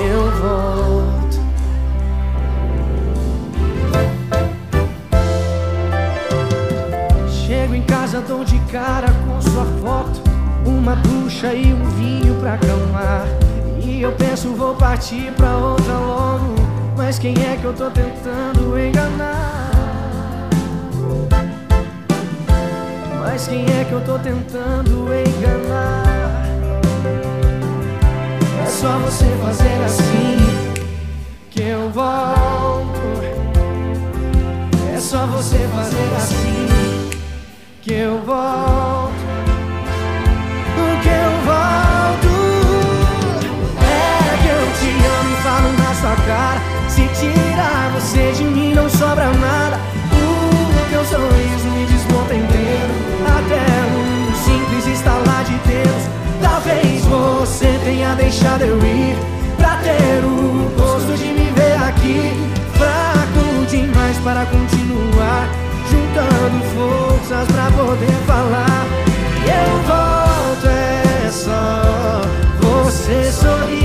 [0.00, 1.38] eu volto.
[7.28, 10.22] Chego em casa, dou de cara com sua foto.
[10.64, 13.26] Uma ducha e um vinho pra acalmar.
[13.84, 16.54] E eu penso, vou partir pra outra logo.
[16.96, 19.47] Mas quem é que eu tô tentando enganar?
[23.30, 26.46] Mas quem é que eu tô tentando enganar?
[28.62, 30.38] É só você fazer assim
[31.50, 32.98] que eu volto.
[34.94, 36.68] É só você fazer assim
[37.82, 39.12] que eu volto.
[41.02, 42.32] Que eu volto.
[43.84, 46.60] É que eu te amo e falo na sua cara.
[46.88, 49.78] Se tirar você de mim, não sobra nada.
[50.14, 52.57] O teu sorriso me desmonta inteiro.
[53.48, 53.64] Até
[53.96, 56.02] um simples estalar de dedos.
[56.42, 59.16] Talvez você tenha deixado eu ir.
[59.56, 62.30] Pra ter o gosto de me ver aqui.
[62.74, 65.48] Fraco demais para continuar.
[65.90, 68.86] Juntando forças pra poder falar.
[69.42, 72.20] E eu volto, é só
[72.60, 73.77] você sorrir.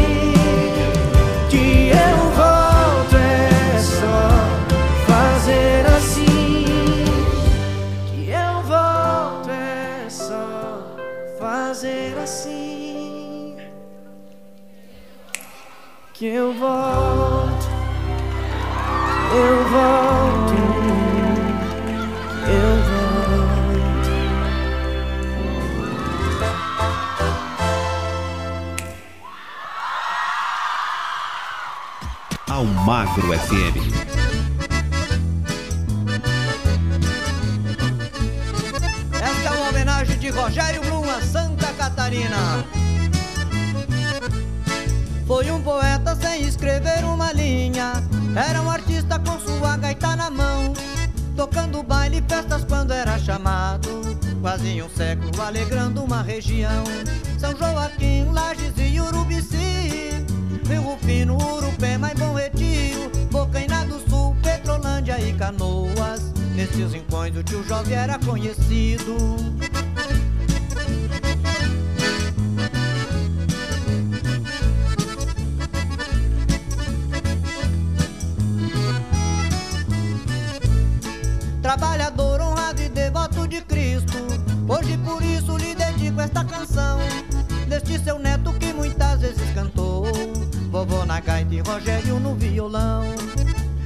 [16.24, 17.68] Que eu volto,
[19.36, 20.54] eu volto,
[22.48, 23.74] eu volto.
[32.50, 33.76] Almagro FM.
[39.12, 42.66] Esta é uma homenagem de Rogério Blum a Santa Catarina.
[45.26, 47.94] Foi um poeta sem escrever uma linha.
[48.36, 50.74] Era um artista com sua gaita na mão.
[51.36, 53.90] Tocando baile e festas quando era chamado.
[54.42, 56.84] Quase um século alegrando uma região.
[57.40, 60.26] São Joaquim, Lages e Urubici.
[60.68, 63.10] Rio Rufino, Urupema e Bom Retiro.
[63.32, 66.34] Bocaina do Sul, Petrolândia e Canoas.
[66.54, 69.16] Nesses rincões o tio Jovem era conhecido.
[81.76, 84.14] Trabalhador honrado e devoto de Cristo.
[84.70, 87.00] Hoje por isso lhe dedico esta canção.
[87.68, 90.06] Deste seu neto que muitas vezes cantou.
[90.70, 93.04] Vovô na gaita e Rogério no violão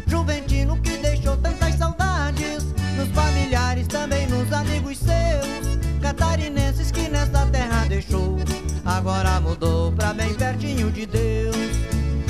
[0.05, 2.65] Juventino que deixou tantas saudades
[2.97, 8.37] Nos familiares, também nos amigos seus Catarinenses que nesta terra deixou
[8.85, 11.55] Agora mudou pra bem pertinho de Deus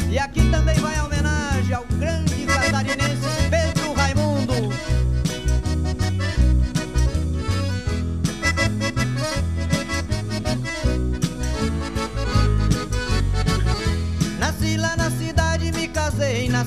[0.10, 1.17] E aqui também vai a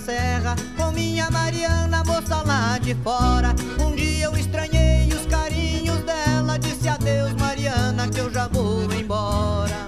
[0.00, 3.54] serra Com minha Mariana, moça lá de fora.
[3.78, 9.86] Um dia eu estranhei os carinhos dela Disse adeus Mariana, que eu já vou embora.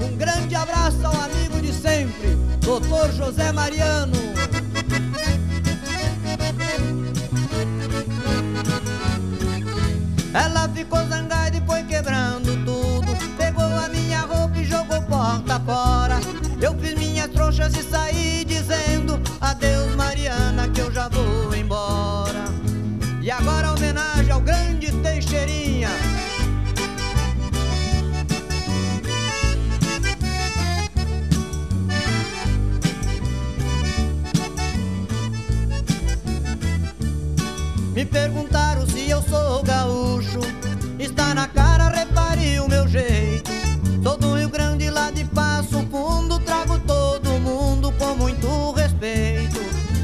[0.00, 4.12] Um grande abraço ao amigo de sempre Doutor José Mariano.
[10.32, 11.43] Ela ficou zangada
[39.14, 40.40] eu sou gaúcho.
[40.98, 43.50] Está na cara, repare o meu jeito.
[44.02, 49.60] Sou do Rio Grande, lá de Passo Fundo Trago todo mundo com muito respeito.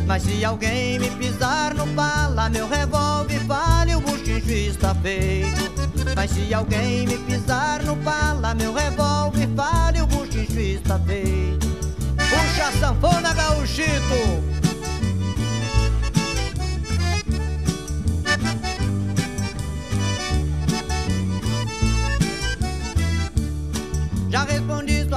[0.06, 5.70] Mas se alguém me pisar no pala Meu revólver fale, o buchincho está feito.
[6.14, 11.68] Mas se alguém me pisar no pala Meu revólver fale, o buchincho está feito.
[12.16, 14.59] Puxa a sanfona, gaúchito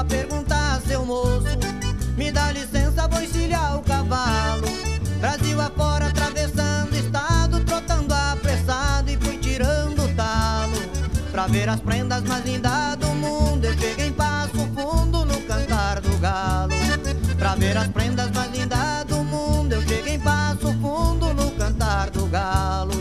[0.04, 1.46] respondi sua pergunta, seu moço.
[2.18, 4.68] Me dá licença, vou encilhar o cavalo.
[5.20, 10.78] Brasil afora, atravessando estado, trotando apressado e fui tirando o talo.
[11.32, 16.02] Pra ver as prendas mais lindas do mundo, eu cheguei em passo fundo no cantar
[16.02, 16.74] do galo.
[17.38, 22.10] Pra ver as prendas mais lindas do mundo, eu cheguei em passo fundo no cantar
[22.10, 22.94] do galo.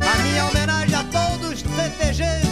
[0.00, 2.51] A minha homenagem a todos os CTGs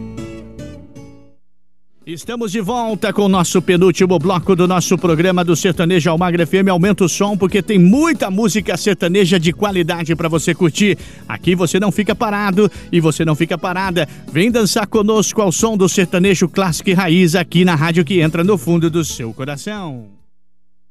[2.05, 6.67] Estamos de volta com o nosso penúltimo bloco do nosso programa do Sertanejo Almagra FM.
[6.71, 10.97] Aumenta o som porque tem muita música sertaneja de qualidade para você curtir.
[11.27, 14.09] Aqui você não fica parado e você não fica parada.
[14.31, 18.43] Vem dançar conosco ao som do sertanejo clássico e raiz aqui na rádio que entra
[18.43, 20.07] no fundo do seu coração.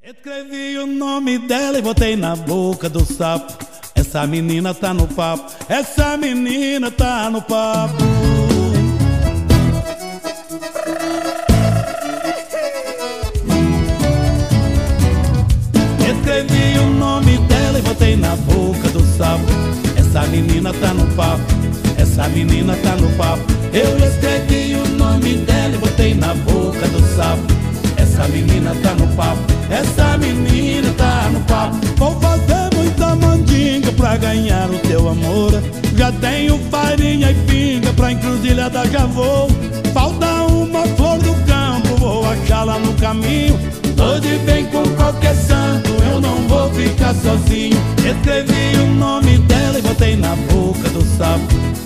[0.01, 3.53] Escrevi o nome dela e botei na boca do sapo.
[3.97, 8.50] Essa menina tá no papo, essa menina tá no papo.
[18.11, 19.45] Botei na boca do sapo.
[19.97, 21.43] Essa menina tá no papo,
[21.97, 23.43] essa menina tá no papo.
[23.73, 27.43] Eu escrevi o nome dela e botei na boca do sapo.
[27.97, 31.77] Essa menina tá no papo, essa menina tá no papo.
[31.97, 35.53] Vou fazer muita mandinga pra ganhar o teu amor.
[35.97, 39.49] Já tenho farinha e pinga pra encruzilhada já vou.
[39.93, 43.59] Falta uma flor do campo, vou achá-la no caminho.
[44.01, 47.77] Tô de bem com qualquer santo, eu não vou ficar sozinho.
[47.99, 51.45] Escrevi o nome dela e botei na boca do sapo.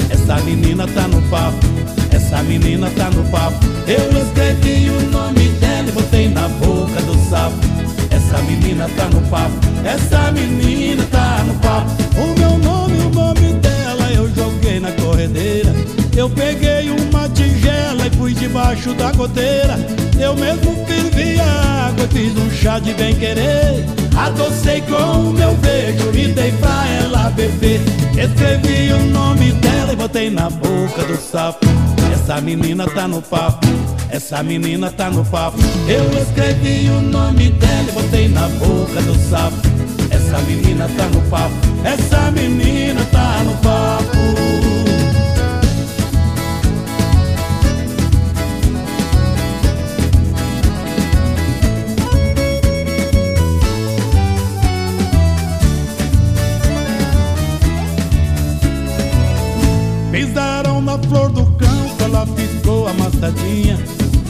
[0.08, 1.66] Essa menina tá no papo,
[2.12, 3.58] essa menina tá no papo.
[3.88, 7.56] Eu escrevi o nome dela e botei na boca do sapo.
[8.12, 11.90] Essa menina tá no papo, essa menina tá no papo.
[12.16, 15.74] O meu nome, o nome dela eu joguei na corredeira.
[16.16, 19.76] Eu peguei uma tigela e fui debaixo da goteira.
[20.16, 23.84] Eu mesmo fervi água fiz um chá de bem querer.
[24.16, 27.80] Adocei com o meu beijo e dei pra ela beber.
[28.10, 31.66] Escrevi o nome dela e botei na boca do sapo.
[32.12, 33.66] Essa menina tá no papo,
[34.08, 35.58] essa menina tá no papo.
[35.88, 39.56] Eu escrevi o nome dela e botei na boca do sapo.
[40.10, 41.54] Essa menina tá no papo,
[41.84, 44.43] essa menina tá no papo.
[63.24, 63.78] Sentadinha.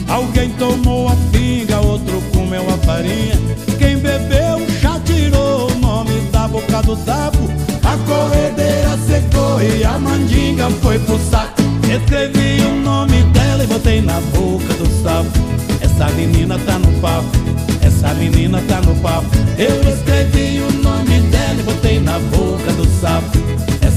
[0.07, 3.35] Alguém tomou a pinga, outro comeu a farinha.
[3.77, 7.49] Quem bebeu chá tirou o nome da boca do sapo.
[7.83, 11.61] A corredeira secou e a mandinga foi pro saco.
[11.83, 15.29] Escrevi o nome dela e botei na boca do sapo.
[15.81, 17.29] Essa menina tá no papo,
[17.81, 19.27] essa menina tá no papo.
[19.57, 23.34] Eu escrevi o nome dela e botei na boca do sapo.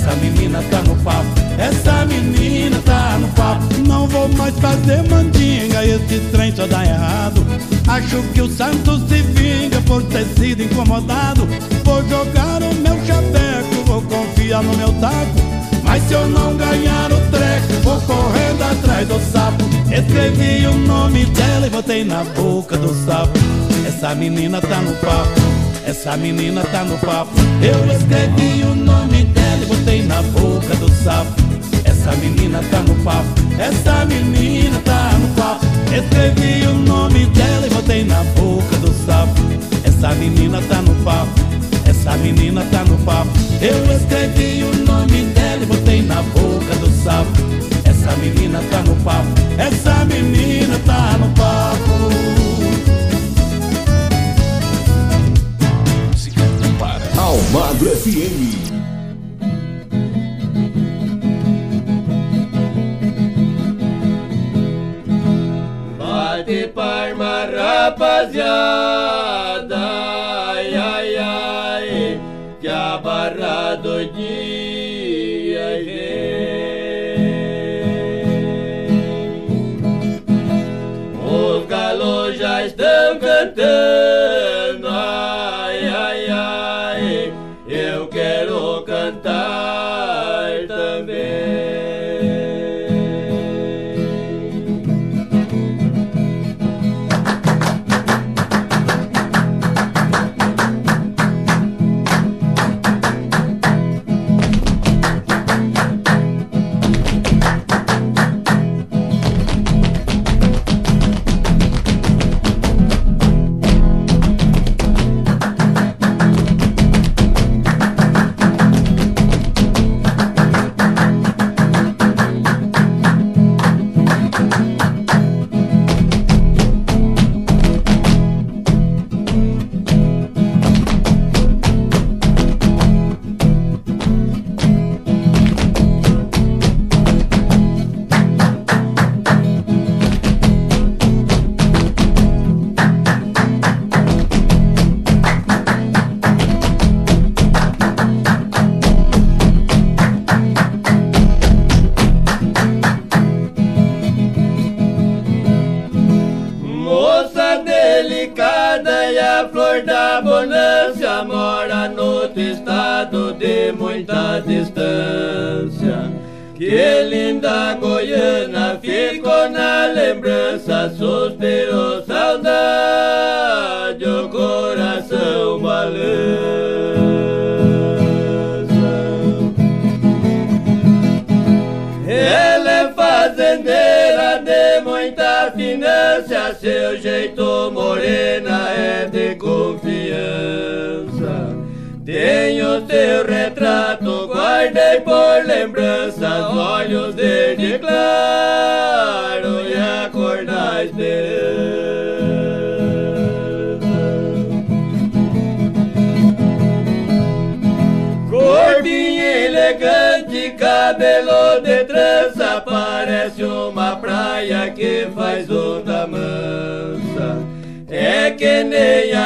[0.09, 1.27] Essa menina tá no papo,
[1.59, 3.63] essa menina tá no papo.
[3.87, 7.47] Não vou mais fazer mandinga, esse trem só dá errado.
[7.87, 11.47] Acho que o santo se vinga por ter sido incomodado.
[11.85, 15.43] Vou jogar o meu chaveco, vou confiar no meu taco.
[15.85, 19.63] Mas se eu não ganhar o treco, vou correndo atrás do sapo.
[19.93, 23.39] Escrevi o nome dela e botei na boca do sapo.
[23.87, 25.41] Essa menina tá no papo,
[25.89, 27.33] essa menina tá no papo.
[27.63, 31.33] Eu escrevi o nome dela e botei na boca do sapo.
[31.85, 33.29] Essa menina tá no papo,
[33.59, 35.65] essa menina tá no papo.
[35.87, 39.41] Escrevi o nome dela e botei na boca do sapo.
[39.83, 41.31] Essa menina tá no papo,
[41.87, 43.31] essa menina tá no papo.
[43.63, 47.31] Eu escrevi o nome dela e botei na boca do sapo.
[47.85, 51.68] Essa menina tá no papo, essa menina tá no papo.
[57.29, 58.41] Almagro FM.
[65.99, 69.38] Bate palma, rapaziada,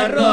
[0.08, 0.31] nem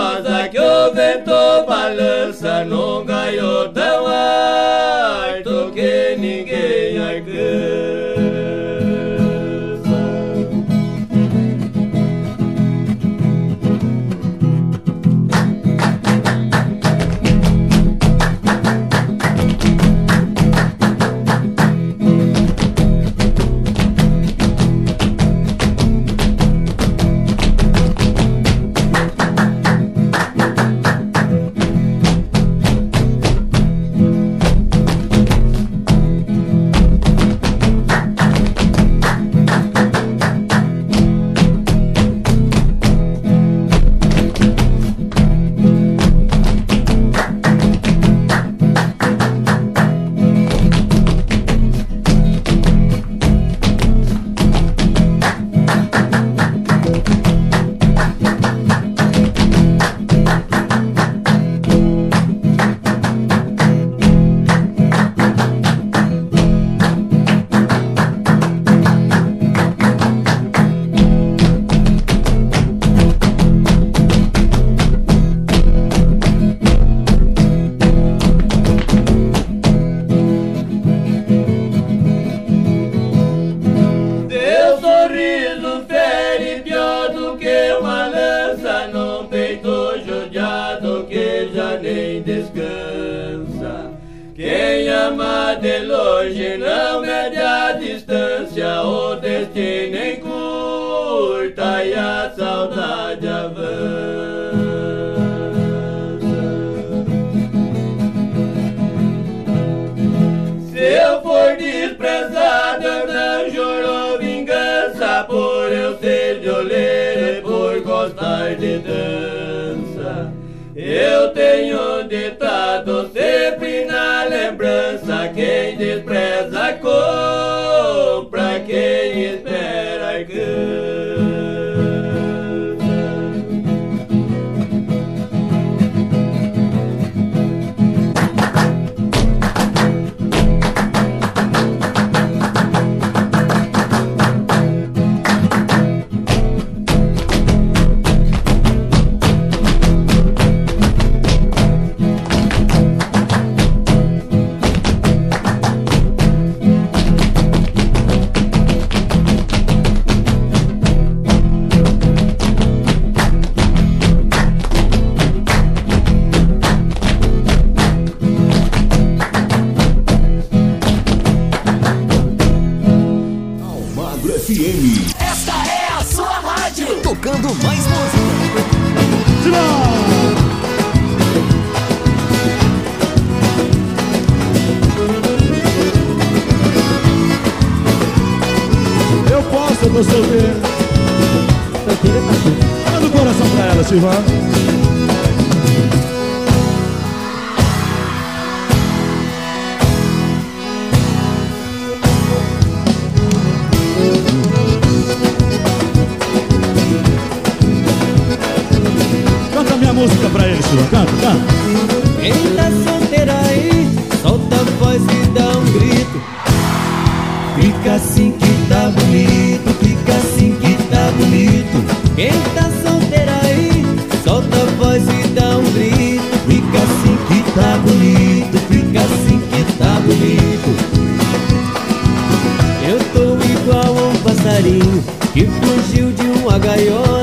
[235.90, 237.19] fugiu de uma gaiola.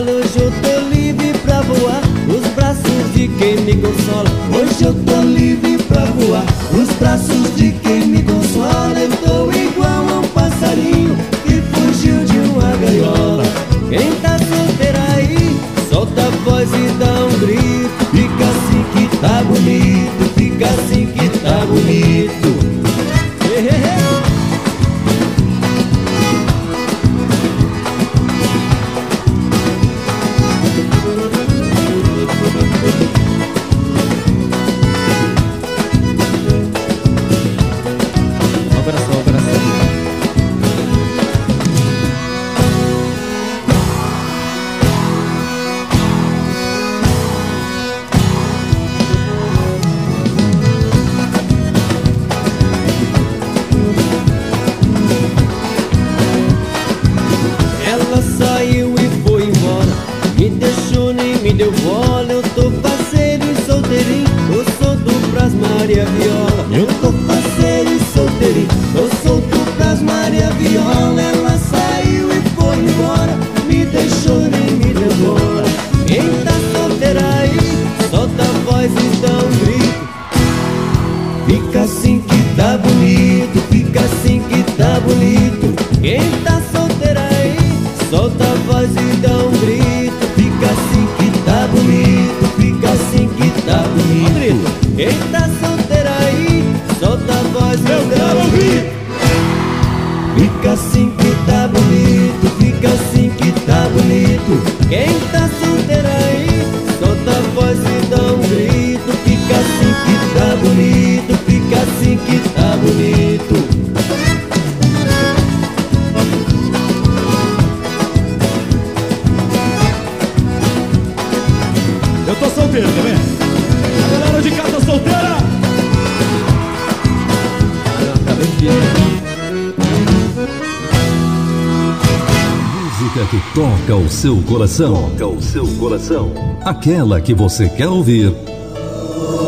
[134.57, 135.11] coração.
[135.11, 136.33] Toca o seu coração.
[136.65, 138.33] Aquela que você quer ouvir.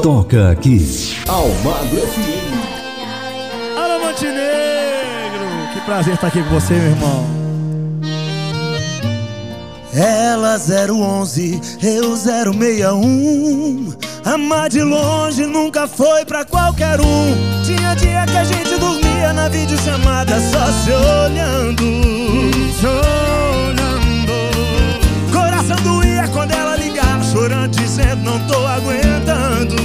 [0.03, 0.87] Toca aqui.
[1.27, 3.79] Almagro FM.
[3.79, 5.73] Alô, Montenegro!
[5.73, 7.25] Que prazer estar aqui com você, meu irmão.
[9.95, 13.95] Ela 011, eu 061.
[14.27, 17.63] Amar de longe nunca foi pra qualquer um.
[17.65, 21.83] Tinha dia que a gente dormia na videochamada só se olhando.
[22.79, 23.38] Só
[27.99, 29.77] 100% não tô aguentando.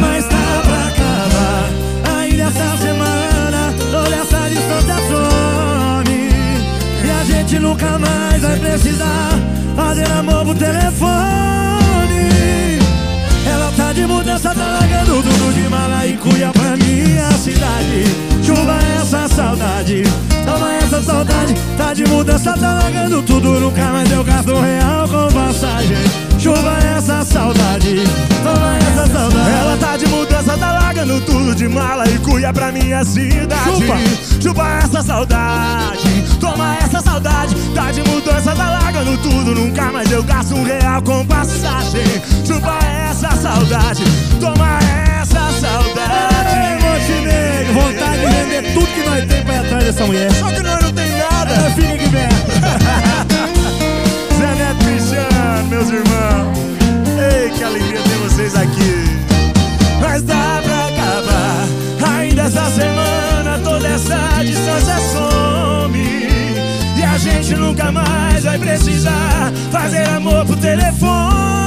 [0.00, 1.70] Mas tá pra acabar
[2.18, 6.28] ainda essa semana Olha essa distância some.
[7.04, 9.30] E a gente nunca mais vai precisar
[9.76, 11.06] Fazer amor por telefone.
[13.46, 18.04] Ela tá de mudança, tá largando tudo de mala e cuia minha cidade.
[18.42, 20.02] Chuva essa saudade,
[20.44, 21.54] toma essa saudade.
[21.76, 25.96] Tá de mudança, tá largando tudo, nunca mais eu gasto um real com passagem.
[26.38, 27.65] Chuva essa saudade,
[31.66, 33.64] de mala e cuia pra minha cidade.
[33.64, 33.96] Chupa,
[34.40, 37.56] chupa essa saudade, toma essa saudade.
[37.74, 42.04] Tá de mudança, tá largando tudo, nunca mais eu gasto um real com passagem.
[42.46, 42.78] Chupa
[43.10, 44.04] essa saudade,
[44.40, 44.78] toma
[45.20, 46.82] essa saudade.
[46.82, 50.32] Montenegro, vontade de vender tudo que nós temos pra ir atrás dessa mulher.
[50.32, 51.52] Só que nós não tem nada.
[51.52, 52.28] É, Fica que vem.
[54.38, 56.56] Zé Neto Cristiano, meus irmãos.
[57.18, 59.26] Ei, que alegria ter vocês aqui
[60.16, 65.98] Mas dá pra acabar Ainda essa semana toda essa distância some
[66.96, 71.66] E a gente nunca mais vai precisar Fazer amor por telefone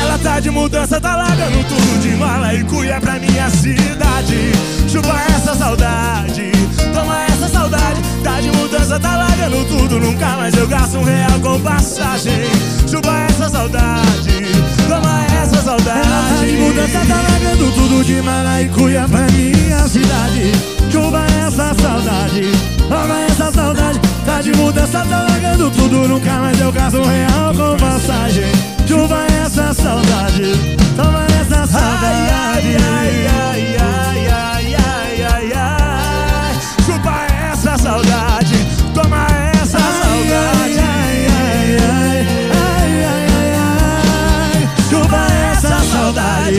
[0.00, 4.52] ela tá de mudança, tá largando tudo de mala e cuia pra minha cidade.
[4.88, 6.52] Chupa essa saudade,
[6.92, 8.00] toma essa saudade.
[8.22, 12.44] Tá de mudança, tá largando tudo, nunca mais eu gasto um real com passagem.
[12.86, 14.53] Chupa essa saudade,
[14.88, 16.08] toma essa saudade.
[16.08, 20.52] Tá de mudança, tá largando tudo de mala e cuia pra minha cidade.
[20.90, 22.52] Chupa essa saudade,
[22.88, 24.00] toma essa saudade.
[24.24, 28.52] Tá de mudança, tá largando tudo, nunca mais eu gasto um real com passagem.
[28.86, 30.52] Chupa essa saudade,
[30.96, 32.30] toma essa saudade.
[32.32, 36.52] Ai, ai, ai, ai, ai, ai, ai, ai.
[36.86, 37.14] Chupa
[37.52, 38.43] essa saudade,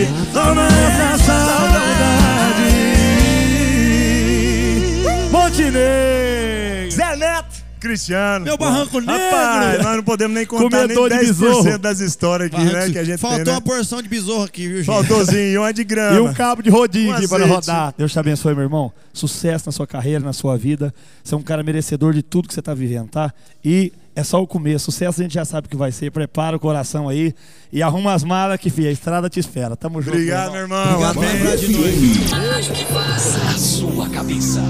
[0.04, 1.96] saudade, toma essa saudade.
[5.32, 7.66] Montenegro, Zé Neto.
[7.80, 8.46] Cristiano.
[8.46, 9.14] Meu barranco negro.
[9.14, 11.78] Rapaz, nós não podemos nem contar de nem 10% besouro.
[11.78, 12.90] das histórias aqui, Barranco- né?
[12.92, 13.52] Que a gente Faltou tem, né?
[13.52, 14.86] uma porção de besouro aqui, viu, gente?
[14.88, 16.18] Faltouzinho, uma de grama.
[16.18, 17.94] E um cabo de rodinho Um aqui para rodar.
[17.96, 18.92] Deus te abençoe, meu irmão.
[19.14, 20.92] Sucesso na sua carreira, na sua vida.
[21.24, 23.32] Você é um cara merecedor de tudo que você está vivendo, tá?
[23.64, 24.86] E é só o começo.
[24.86, 26.10] Sucesso a gente já sabe que vai ser.
[26.12, 27.34] Prepara o coração aí
[27.72, 29.76] e arruma as malas que, filha, a estrada te espera.
[29.76, 30.16] Tamo junto.
[30.16, 30.94] Obrigado, meu irmão.
[30.94, 32.34] Obrigado lembrar de.
[32.34, 34.62] A rádio que faz a sua cabeça.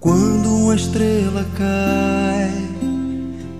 [0.00, 2.50] Quando uma estrela cai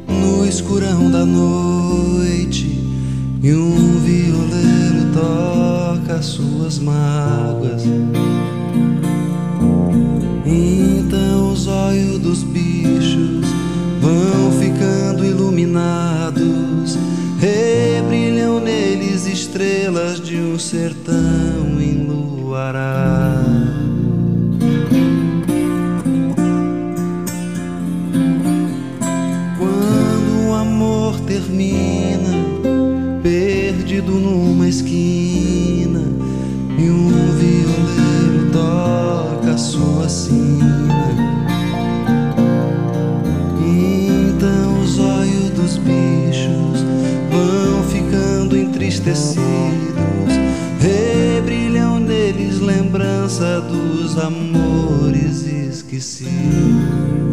[0.09, 2.66] no escurão da noite
[3.40, 7.85] e um violeiro toca suas mágoas,
[10.47, 13.47] então os olhos dos bichos
[14.01, 16.99] vão ficando iluminados,
[17.39, 23.43] rebrilham neles estrelas de um sertão enluarado.
[29.59, 32.31] Quando o amor termina,
[33.23, 36.01] perdido numa esquina,
[36.78, 41.12] e um violeiro toca sua sina.
[43.61, 46.81] Então os olhos dos bichos
[47.31, 49.43] vão ficando entristecidos,
[50.81, 57.32] rebrilham neles lembrança dos amores esquecidos.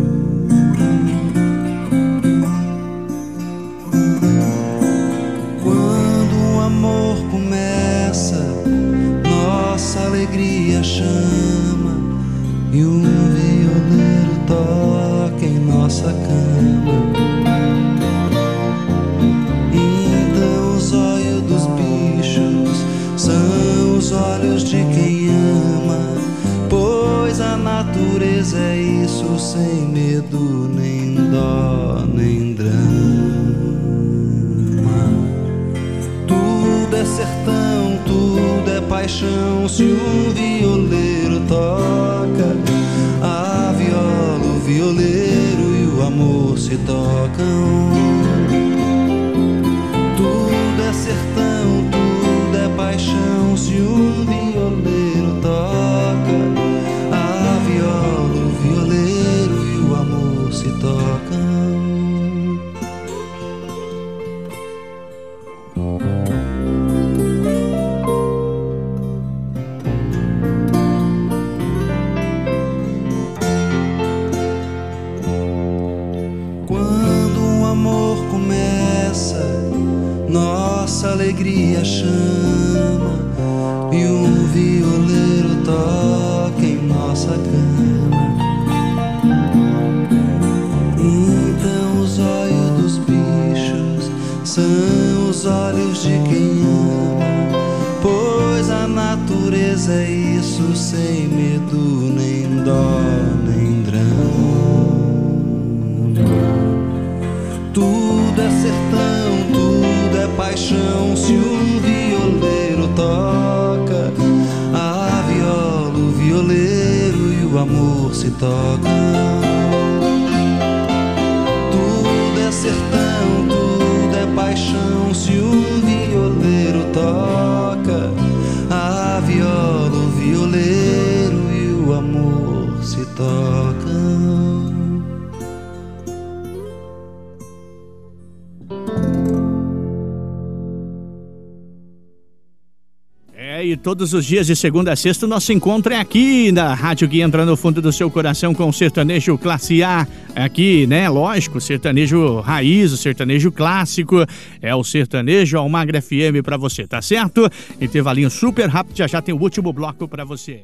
[143.81, 147.21] Todos os dias de segunda a sexta o nosso encontro é aqui na rádio que
[147.21, 150.07] entra no fundo do seu coração com o sertanejo classe A.
[150.35, 151.09] Aqui, né?
[151.09, 154.25] Lógico, sertanejo raiz, o sertanejo clássico.
[154.61, 157.49] É o sertanejo Almagra FM pra você, tá certo?
[157.79, 160.63] Intervalinho super rápido, já já tem o último bloco pra você.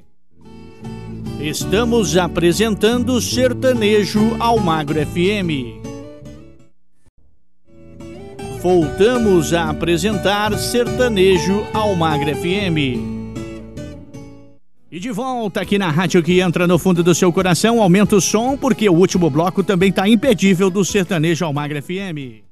[1.39, 5.84] Estamos apresentando Sertanejo Almagro FM.
[8.65, 12.97] Voltamos a apresentar Sertanejo Almagro FM.
[14.91, 18.21] E de volta aqui na rádio que entra no fundo do seu coração, aumenta o
[18.21, 22.44] som porque o último bloco também tá impedível do Sertanejo Almagro FM.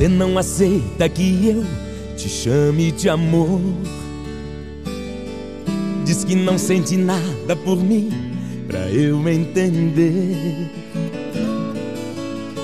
[0.00, 1.62] Você não aceita que eu
[2.16, 3.60] te chame de amor.
[6.06, 8.08] Diz que não sente nada por mim,
[8.66, 10.70] pra eu entender.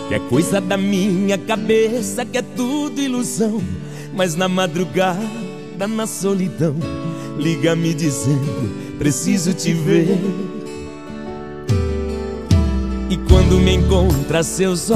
[0.08, 3.62] Que é coisa da minha cabeça, que é tudo ilusão.
[4.14, 6.74] Mas na madrugada, na solidão,
[7.38, 10.18] liga me dizendo: preciso te ver.
[13.10, 14.90] E quando me encontra, seus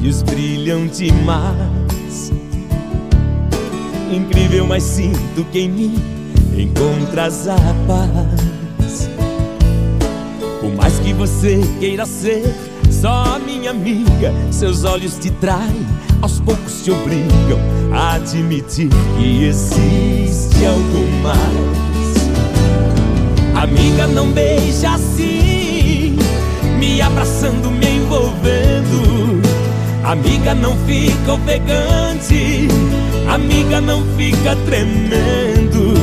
[0.00, 2.32] olhos brilham demais.
[4.10, 5.94] Incrível, mas sinto que em mim
[6.56, 7.56] encontras a
[7.86, 9.08] paz.
[10.60, 12.42] Por mais que você queira ser
[12.90, 15.86] só minha amiga, seus olhos te traem,
[16.22, 17.58] aos poucos te obrigam
[17.92, 21.40] a admitir que existe algo mais.
[23.62, 26.16] Amiga, não beija assim,
[26.78, 28.69] me abraçando, me envolvendo.
[30.04, 32.68] Amiga, não fica ofegante,
[33.32, 35.94] amiga, não fica tremendo,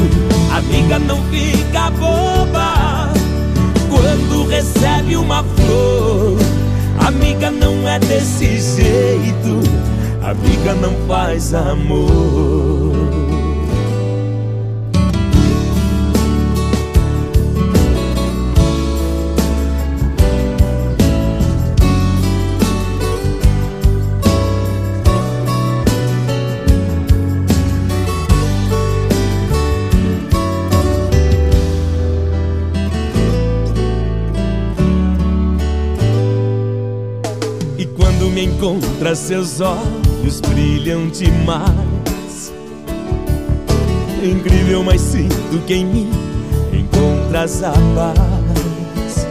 [0.55, 3.11] amiga, não fica boba
[3.89, 6.37] quando recebe uma flor.
[7.05, 9.61] Amiga, não é desse jeito,
[10.21, 12.76] amiga, não faz amor.
[39.27, 42.53] Seus olhos brilham demais.
[44.23, 46.09] Incrível, mas sinto que em mim
[46.71, 49.27] encontras a paz.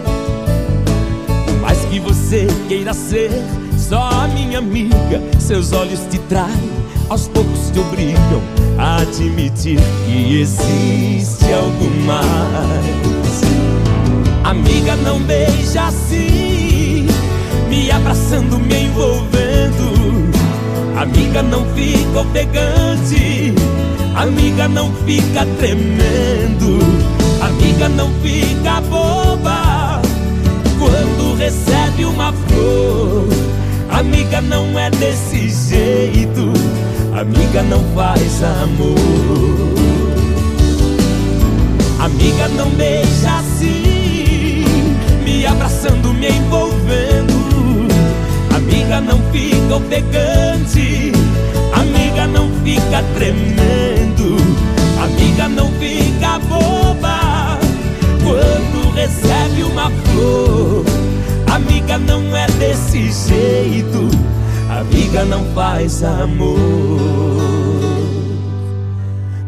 [1.47, 3.31] Por mais que você queira ser
[3.79, 6.71] só minha amiga, seus olhos te traem,
[7.09, 8.43] aos poucos te obrigam
[8.77, 13.41] a admitir que existe algo mais.
[14.45, 17.07] Amiga, não beija assim,
[17.71, 19.46] me abraçando, me envolvendo.
[20.97, 23.55] Amiga, não fica ofegante,
[24.15, 26.79] amiga, não fica tremendo,
[27.43, 30.01] amiga, não fica boba
[30.79, 33.29] quando recebe uma flor.
[33.91, 36.53] Amiga, não é desse jeito,
[37.13, 38.97] amiga, não faz amor.
[42.01, 44.65] Amiga, não beija assim,
[45.23, 46.76] me abraçando, me envolvendo.
[48.87, 51.13] Amiga, não fica ofegante,
[51.73, 54.37] amiga, não fica tremendo,
[55.03, 57.59] amiga, não fica boba
[58.23, 60.85] quando recebe uma flor.
[63.27, 64.09] jeito,
[64.71, 66.61] amiga não faz amor.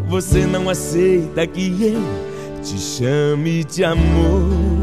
[0.08, 4.77] Você não aceita que eu te chame de amor.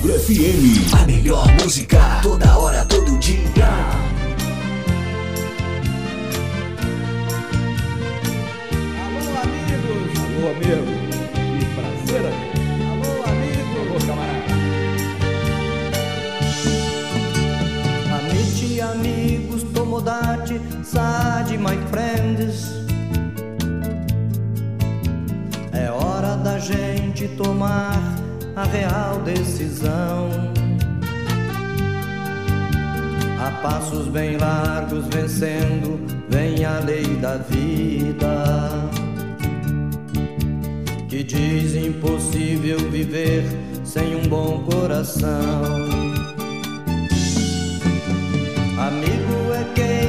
[0.00, 0.94] FM.
[1.00, 3.36] A melhor música, toda hora, todo dia.
[10.16, 10.92] Alô, amigo.
[11.58, 12.62] Que prazer, amigo.
[12.90, 13.72] Alô, amigo.
[13.80, 14.52] Alô, camarada.
[18.18, 22.72] Amici, amigos, tomodate, sade, my friends.
[25.72, 28.21] É hora da gente tomar
[28.56, 30.28] a real decisão.
[33.40, 38.90] A passos bem largos vencendo, vem a lei da vida.
[41.08, 43.44] Que diz impossível viver
[43.84, 45.86] sem um bom coração.
[48.78, 50.01] Amigo é quem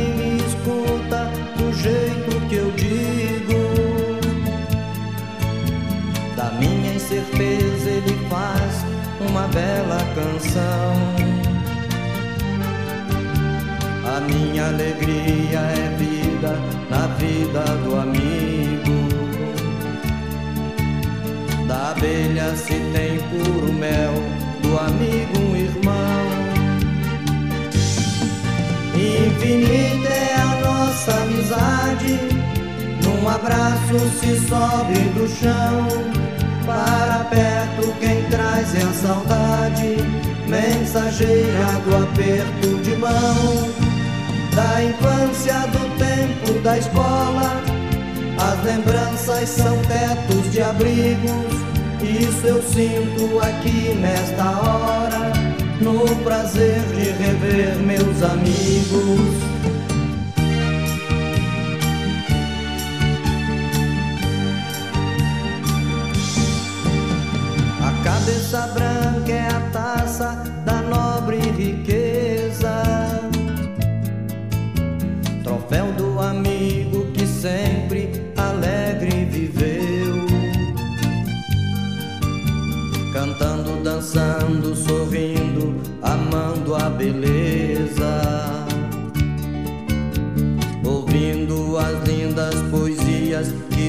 [9.54, 10.94] bela canção.
[14.06, 16.60] A minha alegria é vida
[16.90, 18.98] na vida do amigo.
[21.68, 24.14] Da abelha se tem puro mel,
[24.62, 26.24] do amigo um irmão.
[28.96, 32.20] Infinita é a nossa amizade.
[33.04, 36.23] Num abraço se sobe do chão.
[36.66, 39.98] Para perto quem traz é a saudade,
[40.48, 43.84] mensageira do aperto de mão.
[44.56, 47.62] Da infância, do tempo da escola,
[48.40, 51.54] as lembranças são tetos de abrigos.
[52.02, 55.34] Isso eu sinto aqui nesta hora,
[55.82, 59.53] no prazer de rever meus amigos.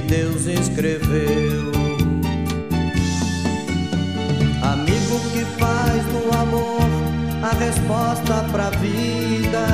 [0.09, 1.73] Deus escreveu.
[4.63, 6.89] Amigo que faz do amor
[7.43, 9.67] a resposta pra vida.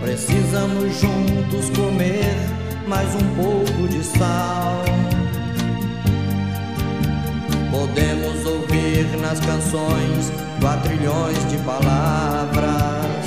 [0.00, 2.36] Precisamos juntos comer
[2.86, 4.84] mais um pouco de sal.
[7.70, 13.26] Podemos ouvir nas canções quatrilhões de palavras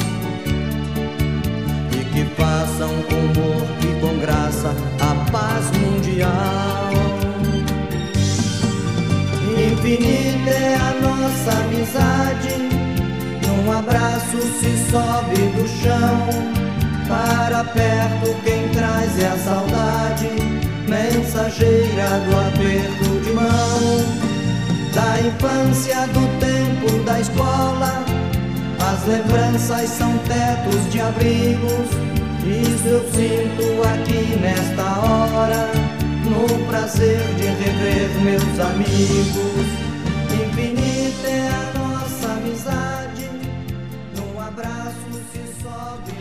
[1.93, 3.80] e que e com
[4.22, 4.69] graça
[4.99, 6.91] a paz mundial.
[9.57, 12.56] Infinita é a nossa amizade,
[13.45, 16.52] num abraço se sobe do chão.
[17.07, 20.30] Para perto quem traz é a saudade,
[20.88, 24.22] mensageira do aperto de mão.
[24.93, 28.03] Da infância, do tempo da escola,
[28.80, 32.20] as lembranças são tetos de abrigos.
[32.43, 35.69] Isso eu sinto aqui nesta hora,
[36.26, 39.68] no prazer de rever meus amigos.
[40.34, 43.30] Infinita é a nossa amizade,
[44.18, 44.93] num abraço
[45.31, 46.13] se sobe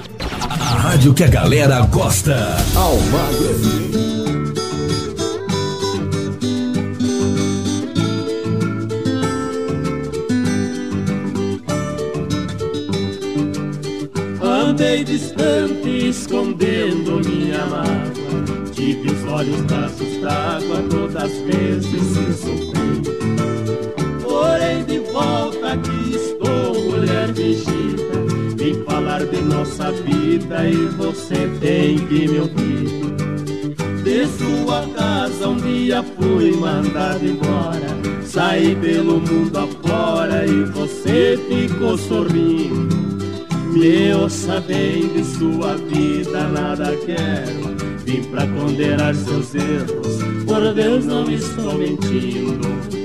[0.43, 2.37] A rádio que a galera gosta.
[2.77, 4.10] Almagro
[14.81, 18.65] Andei distante, escondendo minha mágoa.
[18.73, 23.02] Tive os olhos braços d'água, todas as vezes se soltei.
[24.23, 28.57] Porém, de volta aqui estou, mulher fingida.
[28.57, 34.02] Vim falar de nossa vida e você tem que me ouvir.
[34.02, 38.23] De sua casa um dia fui mandado embora.
[38.24, 43.00] Saí pelo mundo afora e você ficou sorrindo.
[43.73, 47.77] Me ouça bem de sua vida, nada quero.
[48.05, 53.00] Vim pra condenar seus erros, por Deus não estou mentindo.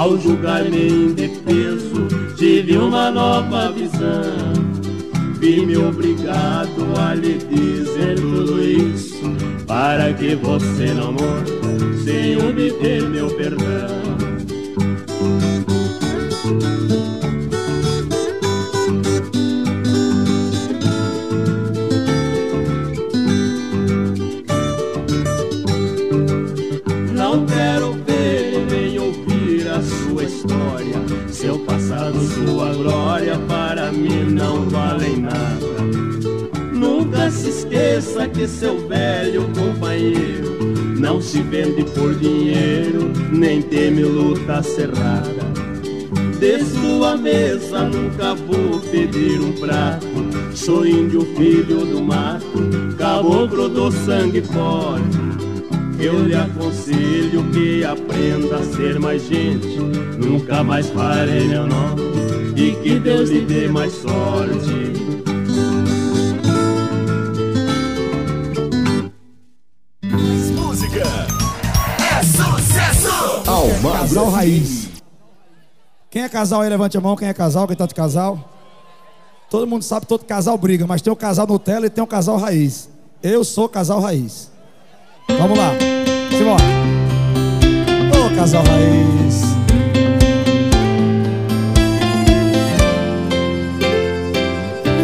[0.00, 4.32] Ao julgar-me indefeso, tive uma nova visão.
[5.38, 9.20] Vi-me obrigado a lhe dizer tudo isso,
[9.66, 11.44] para que você não morra
[12.02, 14.09] sem obter meu perdão.
[41.94, 45.50] Por dinheiro, nem teme luta cerrada.
[46.38, 50.06] De sua mesa nunca vou pedir um prato.
[50.54, 55.18] Sou índio, filho do mato, caboclo do sangue forte.
[55.98, 59.78] Eu lhe aconselho que aprenda a ser mais gente.
[60.18, 62.02] Nunca mais farei meu nome
[62.56, 64.79] e que Deus lhe dê mais sorte.
[76.40, 77.16] Casal aí, levante a mão.
[77.16, 77.66] Quem é casal?
[77.66, 78.38] Quem tá de casal?
[79.50, 82.38] Todo mundo sabe, todo casal briga, mas tem o casal Nutella e tem o casal
[82.38, 82.88] raiz.
[83.22, 84.50] Eu sou casal raiz.
[85.28, 85.72] Vamos lá.
[86.30, 86.64] Simbora.
[88.16, 89.42] Ô, casal raiz.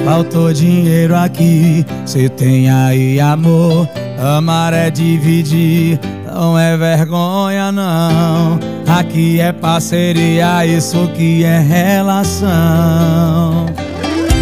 [0.06, 3.86] Faltou dinheiro aqui, cê tem aí amor.
[4.18, 6.00] Amar é dividir,
[6.32, 8.76] não é vergonha não.
[8.88, 12.46] Aqui é parceria, isso que é relação.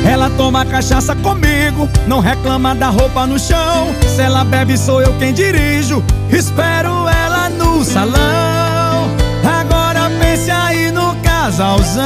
[0.07, 3.89] Ela toma cachaça comigo, não reclama da roupa no chão.
[4.15, 6.05] Se ela bebe, sou eu quem dirijo.
[6.31, 9.09] Espero ela no salão.
[9.43, 12.05] Agora pense aí no casalzão.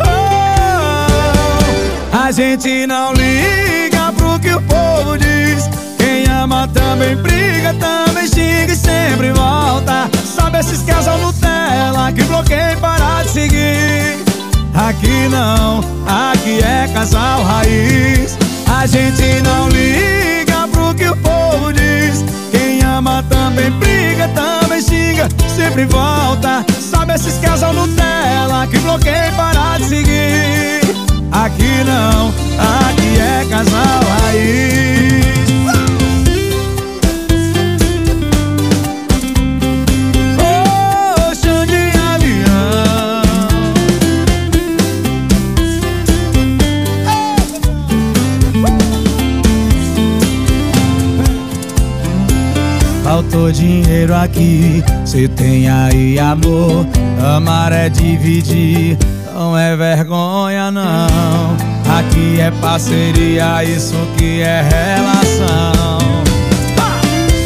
[0.00, 5.70] Oh, a gente não liga pro que o povo diz.
[5.96, 10.10] Quem ama também briga, também xinga e sempre volta.
[10.46, 14.24] Sabe esses casal Nutella que bloqueia e para de seguir.
[14.76, 18.38] Aqui não, aqui é casal raiz.
[18.72, 22.24] A gente não liga pro que o povo diz.
[22.52, 26.64] Quem ama também briga, também xinga, sempre volta.
[26.78, 30.80] Sabe esses casal Nutella que bloqueia e para de seguir.
[31.32, 32.28] Aqui não,
[32.86, 35.85] aqui é casal raiz.
[53.36, 56.86] Faltou dinheiro aqui, cê tem aí amor.
[57.22, 58.96] Amar é dividir,
[59.34, 61.54] não é vergonha não.
[61.98, 65.98] Aqui é parceria, isso que é relação.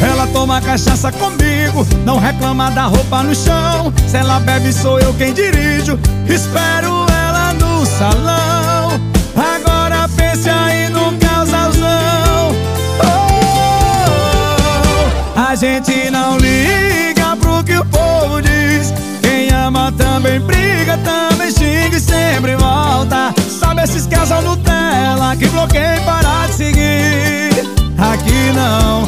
[0.01, 3.91] Ela toma cachaça comigo, não reclama da roupa no chão.
[4.07, 5.99] Se ela bebe, sou eu quem dirijo.
[6.25, 8.50] Espero ela no salão.
[15.51, 18.93] A gente não liga pro que o povo diz.
[19.21, 23.33] Quem ama também briga, também xinga e sempre volta.
[23.59, 27.51] Sabe esses casal Nutella que bloqueia e para de seguir.
[27.97, 29.03] Aqui não,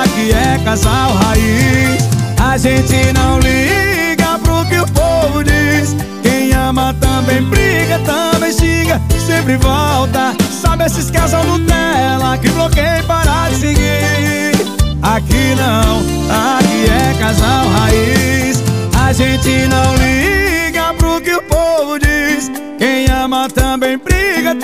[0.00, 2.08] aqui é casal raiz.
[2.40, 5.96] A gente não liga pro que o povo diz.
[6.22, 10.32] Quem ama também briga, também xinga, sempre volta.
[10.62, 14.57] Sabe esses casal Nutella que bloqueia e para de seguir.
[15.02, 15.98] Aqui não,
[16.56, 18.62] aqui é casal raiz.
[18.98, 22.50] A gente não liga pro que o povo diz.
[22.78, 24.56] Quem ama também briga.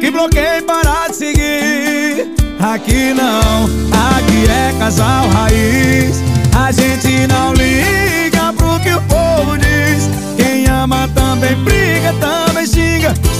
[0.00, 2.34] que bloqueia e para de seguir.
[2.60, 3.66] Aqui não,
[4.16, 6.20] aqui é casal raiz.
[6.58, 10.10] A gente não liga pro que o povo diz.
[10.36, 12.51] Quem ama também briga, também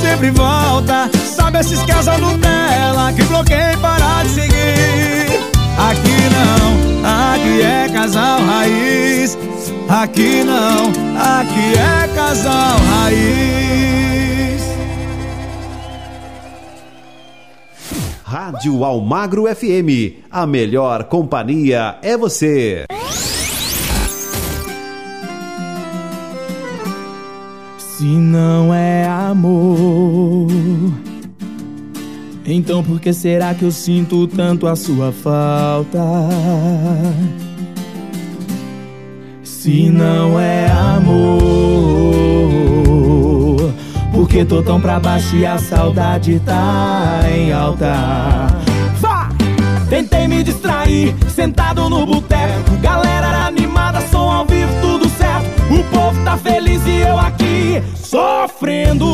[0.01, 1.11] sempre volta.
[1.25, 5.53] Sabe esses casal Nutella que bloqueia e para de seguir.
[5.79, 9.39] Aqui não, aqui é casal raiz.
[9.89, 10.89] Aqui não,
[11.21, 13.63] aqui é casal raiz.
[18.25, 20.25] Rádio Almagro FM.
[20.31, 22.87] A melhor companhia é você.
[27.79, 29.02] Se não é
[29.33, 30.47] amor,
[32.45, 35.99] então por que será que eu sinto tanto a sua falta?
[39.43, 41.23] Se não é amor,
[44.13, 47.95] por que tô tão pra baixo e a saudade tá em alta?
[49.01, 49.31] Vá!
[49.89, 53.62] Tentei me distrair, sentado no boteco, galera animada,
[55.73, 59.07] O povo tá feliz e eu aqui sofrendo.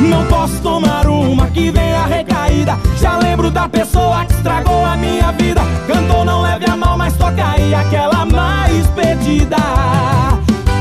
[0.00, 2.76] Não posso tomar uma que vem a recaída.
[3.00, 5.60] Já lembro da pessoa que estragou a minha vida.
[5.86, 9.58] Cantou, não leve a mal, mas toca aí aquela mais pedida.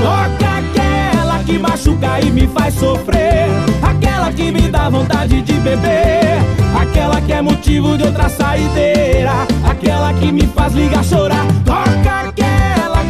[0.01, 3.45] Toca aquela que machuca e me faz sofrer.
[3.83, 6.39] Aquela que me dá vontade de beber.
[6.81, 9.33] Aquela que é motivo de outra saideira.
[9.69, 11.45] Aquela que me faz ligar chorar.
[11.63, 12.54] Toca aquela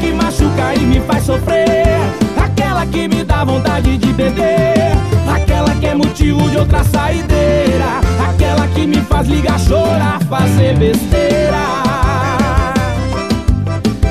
[0.06, 1.98] que machuca e me faz sofrer.
[2.38, 4.92] Aquela que me dá vontade de beber.
[5.28, 8.02] Aquela que é motivo de outra saideira.
[8.30, 11.66] Aquela que me faz ligar chorar, fazer besteira.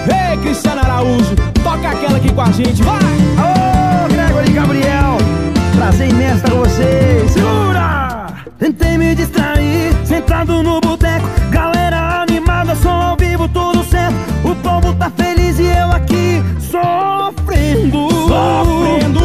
[0.09, 2.97] Ei, Cristiano Araújo, toca aquela aqui com a gente, vai!
[3.39, 5.17] Ô, Gregory Gabriel,
[5.77, 7.31] prazer imenso estar com vocês.
[7.31, 8.27] Segura!
[8.59, 13.74] Tentei me distrair, sentado no boteco, galera animada, som ao vivo, tudo
[15.05, 18.09] tá feliz e eu aqui sofrendo.
[18.29, 19.21] Sofrendo.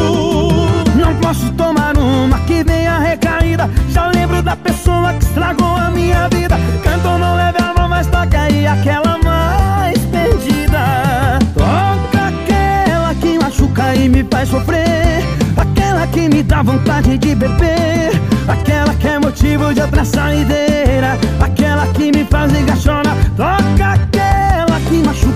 [0.96, 3.70] Não posso tomar uma que vem a recaída.
[3.88, 6.58] Já lembro da pessoa que estragou a minha vida.
[6.82, 11.38] Cantou, não leve a mão, mas toca aí aquela mais perdida.
[11.54, 15.24] Toca aquela que machuca e me faz sofrer.
[15.56, 18.10] Aquela que me dá vontade de beber.
[18.46, 21.18] Aquela que é motivo de outra saideira.
[21.40, 22.52] Aquela que me faz
[22.82, 23.16] chorar.
[23.36, 24.19] Toca aquela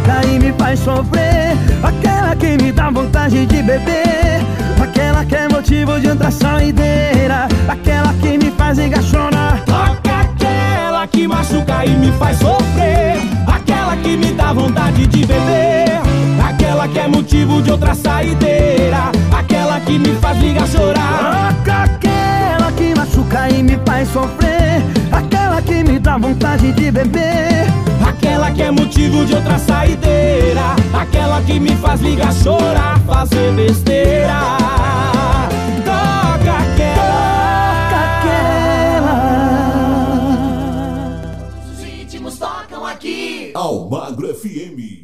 [0.04, 1.56] machuca e me faz sofrer.
[1.82, 4.40] Aquela que me dá vontade de beber.
[4.80, 7.48] Aquela que é motivo de outra saideira.
[7.68, 8.74] Aquela que me faz.
[9.64, 13.16] Toca aquela que machuca e me faz sofrer.
[13.46, 16.00] Aquela que me dá vontade de beber.
[16.44, 19.12] Aquela que é motivo de outra saideira.
[19.36, 21.54] Aquela que me faz ligar chorar.
[21.54, 24.82] Toca aquela que machuca e me faz sofrer.
[25.12, 27.83] Aquela que me dá vontade de beber.
[28.14, 30.76] Aquela que é motivo de outra saideira.
[30.96, 34.38] Aquela que me faz ligar chorar, fazer besteira.
[35.84, 36.54] Toca
[41.72, 43.50] Os ritmos tocam aqui.
[43.52, 45.03] Almagro FM.